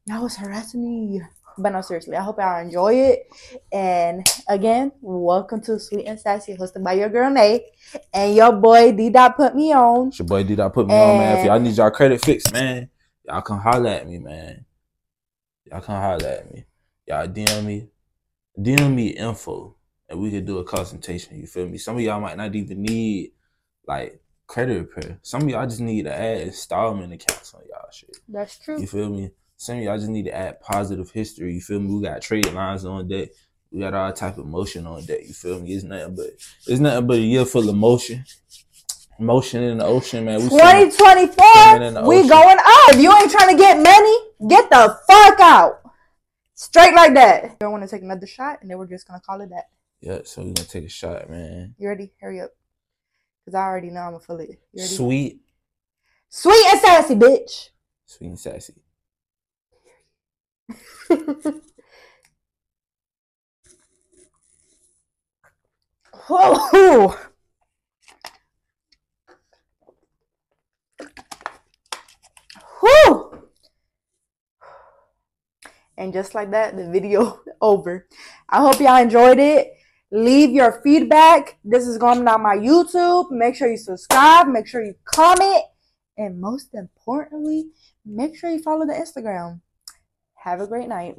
Y'all 0.06 0.22
was 0.24 0.36
harassing 0.36 0.82
me. 0.82 1.22
But 1.58 1.70
no, 1.70 1.80
seriously, 1.80 2.16
I 2.16 2.22
hope 2.22 2.36
y'all 2.38 2.60
enjoy 2.60 2.94
it. 2.94 3.26
And 3.72 4.26
again, 4.48 4.92
welcome 5.00 5.60
to 5.62 5.80
Sweet 5.80 6.04
and 6.04 6.20
Sassy, 6.20 6.54
hosted 6.54 6.84
by 6.84 6.92
your 6.92 7.08
girl 7.08 7.30
Nay 7.30 7.64
and 8.12 8.34
your 8.34 8.52
boy 8.52 8.92
D. 8.92 9.08
Dot 9.08 9.36
put 9.36 9.54
me 9.54 9.72
on. 9.72 10.08
It's 10.08 10.18
your 10.18 10.28
boy 10.28 10.44
did 10.44 10.60
I 10.60 10.68
put 10.68 10.86
me 10.86 10.94
on, 10.94 11.18
man. 11.18 11.38
If 11.38 11.46
y'all 11.46 11.58
need 11.58 11.76
y'all 11.76 11.90
credit 11.90 12.22
fixed, 12.22 12.52
man, 12.52 12.90
y'all 13.24 13.40
come 13.40 13.58
holler 13.58 13.88
at 13.88 14.06
me, 14.06 14.18
man. 14.18 14.66
Y'all 15.64 15.80
come 15.80 15.96
holler 15.96 16.28
at 16.28 16.52
me. 16.52 16.64
Y'all 17.06 17.26
DM 17.26 17.64
me. 17.64 17.88
DM 18.58 18.94
me 18.94 19.08
info. 19.08 19.76
And 20.08 20.20
we 20.20 20.30
could 20.30 20.44
do 20.44 20.58
a 20.58 20.64
consultation. 20.64 21.38
You 21.40 21.46
feel 21.46 21.66
me? 21.66 21.78
Some 21.78 21.96
of 21.96 22.02
y'all 22.02 22.20
might 22.20 22.36
not 22.36 22.54
even 22.54 22.82
need 22.82 23.32
like 23.86 24.20
credit 24.46 24.78
repair. 24.78 25.18
Some 25.22 25.42
of 25.42 25.48
y'all 25.48 25.66
just 25.66 25.80
need 25.80 26.04
to 26.04 26.14
add 26.14 26.42
installment 26.42 27.14
accounts 27.14 27.54
on 27.54 27.62
y'all 27.68 27.90
shit. 27.90 28.16
That's 28.28 28.58
true. 28.58 28.78
You 28.78 28.86
feel 28.86 29.08
me? 29.08 29.30
Some 29.56 29.78
of 29.78 29.82
y'all 29.84 29.96
just 29.96 30.10
need 30.10 30.24
to 30.26 30.34
add 30.36 30.60
positive 30.60 31.10
history. 31.10 31.54
You 31.54 31.60
feel 31.60 31.80
me? 31.80 31.94
We 31.94 32.02
got 32.02 32.20
trade 32.22 32.52
lines 32.52 32.84
on 32.84 33.08
deck. 33.08 33.28
We 33.70 33.80
got 33.80 33.94
all 33.94 34.12
type 34.12 34.38
of 34.38 34.46
motion 34.46 34.86
on 34.86 35.04
deck. 35.04 35.20
You 35.26 35.32
feel 35.34 35.60
me? 35.60 35.72
It's 35.74 35.84
nothing 35.84 36.14
but 36.14 36.26
it's 36.66 36.80
nothing 36.80 37.06
but 37.06 37.16
a 37.16 37.20
year 37.20 37.44
full 37.44 37.68
of 37.68 37.74
motion. 37.76 38.24
Motion 39.18 39.62
in 39.62 39.78
the 39.78 39.84
ocean, 39.86 40.26
man. 40.26 40.42
We 40.42 40.48
swimming- 40.48 40.90
swimming 40.90 41.22
in 41.22 41.32
2024, 41.32 42.06
we 42.06 42.16
ocean. 42.18 42.28
going 42.28 42.58
up. 42.58 42.88
If 42.90 43.00
you 43.00 43.10
ain't 43.16 43.30
trying 43.30 43.56
to 43.56 43.62
get 43.62 43.76
money, 43.78 44.16
get 44.48 44.68
the 44.68 44.98
fuck 45.08 45.40
out. 45.40 45.80
Straight 46.54 46.94
like 46.94 47.14
that. 47.14 47.56
I 47.62 47.66
want 47.68 47.82
to 47.82 47.88
take 47.88 48.02
another 48.02 48.26
shot, 48.26 48.58
and 48.60 48.70
then 48.70 48.76
we're 48.78 48.86
just 48.86 49.06
gonna 49.08 49.20
call 49.20 49.40
it 49.40 49.48
that. 49.50 49.64
Yeah, 50.00 50.18
so 50.24 50.42
we're 50.42 50.52
gonna 50.52 50.68
take 50.68 50.84
a 50.84 50.88
shot, 50.90 51.30
man. 51.30 51.74
You 51.78 51.88
ready? 51.88 52.12
Hurry 52.20 52.40
up. 52.42 52.50
Cause 53.46 53.54
I 53.54 53.62
already 53.62 53.88
know 53.90 54.00
I'm 54.00 54.12
gonna 54.12 54.20
feel 54.20 54.40
it. 54.40 54.60
Sweet, 54.86 55.40
Sweet 56.28 56.66
and 56.72 56.80
sassy, 56.80 57.14
bitch. 57.14 57.70
sweet 58.04 58.26
and 58.28 58.38
sassy. 58.38 58.74
Whoa. 66.28 67.16
Whew. 72.80 73.42
And 75.98 76.12
just 76.12 76.34
like 76.34 76.50
that, 76.50 76.76
the 76.76 76.90
video 76.90 77.40
over. 77.60 78.06
I 78.48 78.58
hope 78.58 78.80
y'all 78.80 79.00
enjoyed 79.00 79.38
it. 79.38 79.72
Leave 80.10 80.50
your 80.50 80.80
feedback. 80.82 81.58
This 81.64 81.86
is 81.86 81.98
going 81.98 82.26
on 82.28 82.42
my 82.42 82.56
YouTube. 82.56 83.30
Make 83.30 83.54
sure 83.54 83.68
you 83.68 83.76
subscribe. 83.76 84.48
Make 84.48 84.66
sure 84.66 84.84
you 84.84 84.94
comment. 85.04 85.62
And 86.18 86.40
most 86.40 86.74
importantly, 86.74 87.70
make 88.04 88.36
sure 88.36 88.50
you 88.50 88.62
follow 88.62 88.86
the 88.86 88.92
Instagram. 88.92 89.60
Have 90.46 90.62
a 90.62 90.66
great 90.66 90.88
night. 90.88 91.16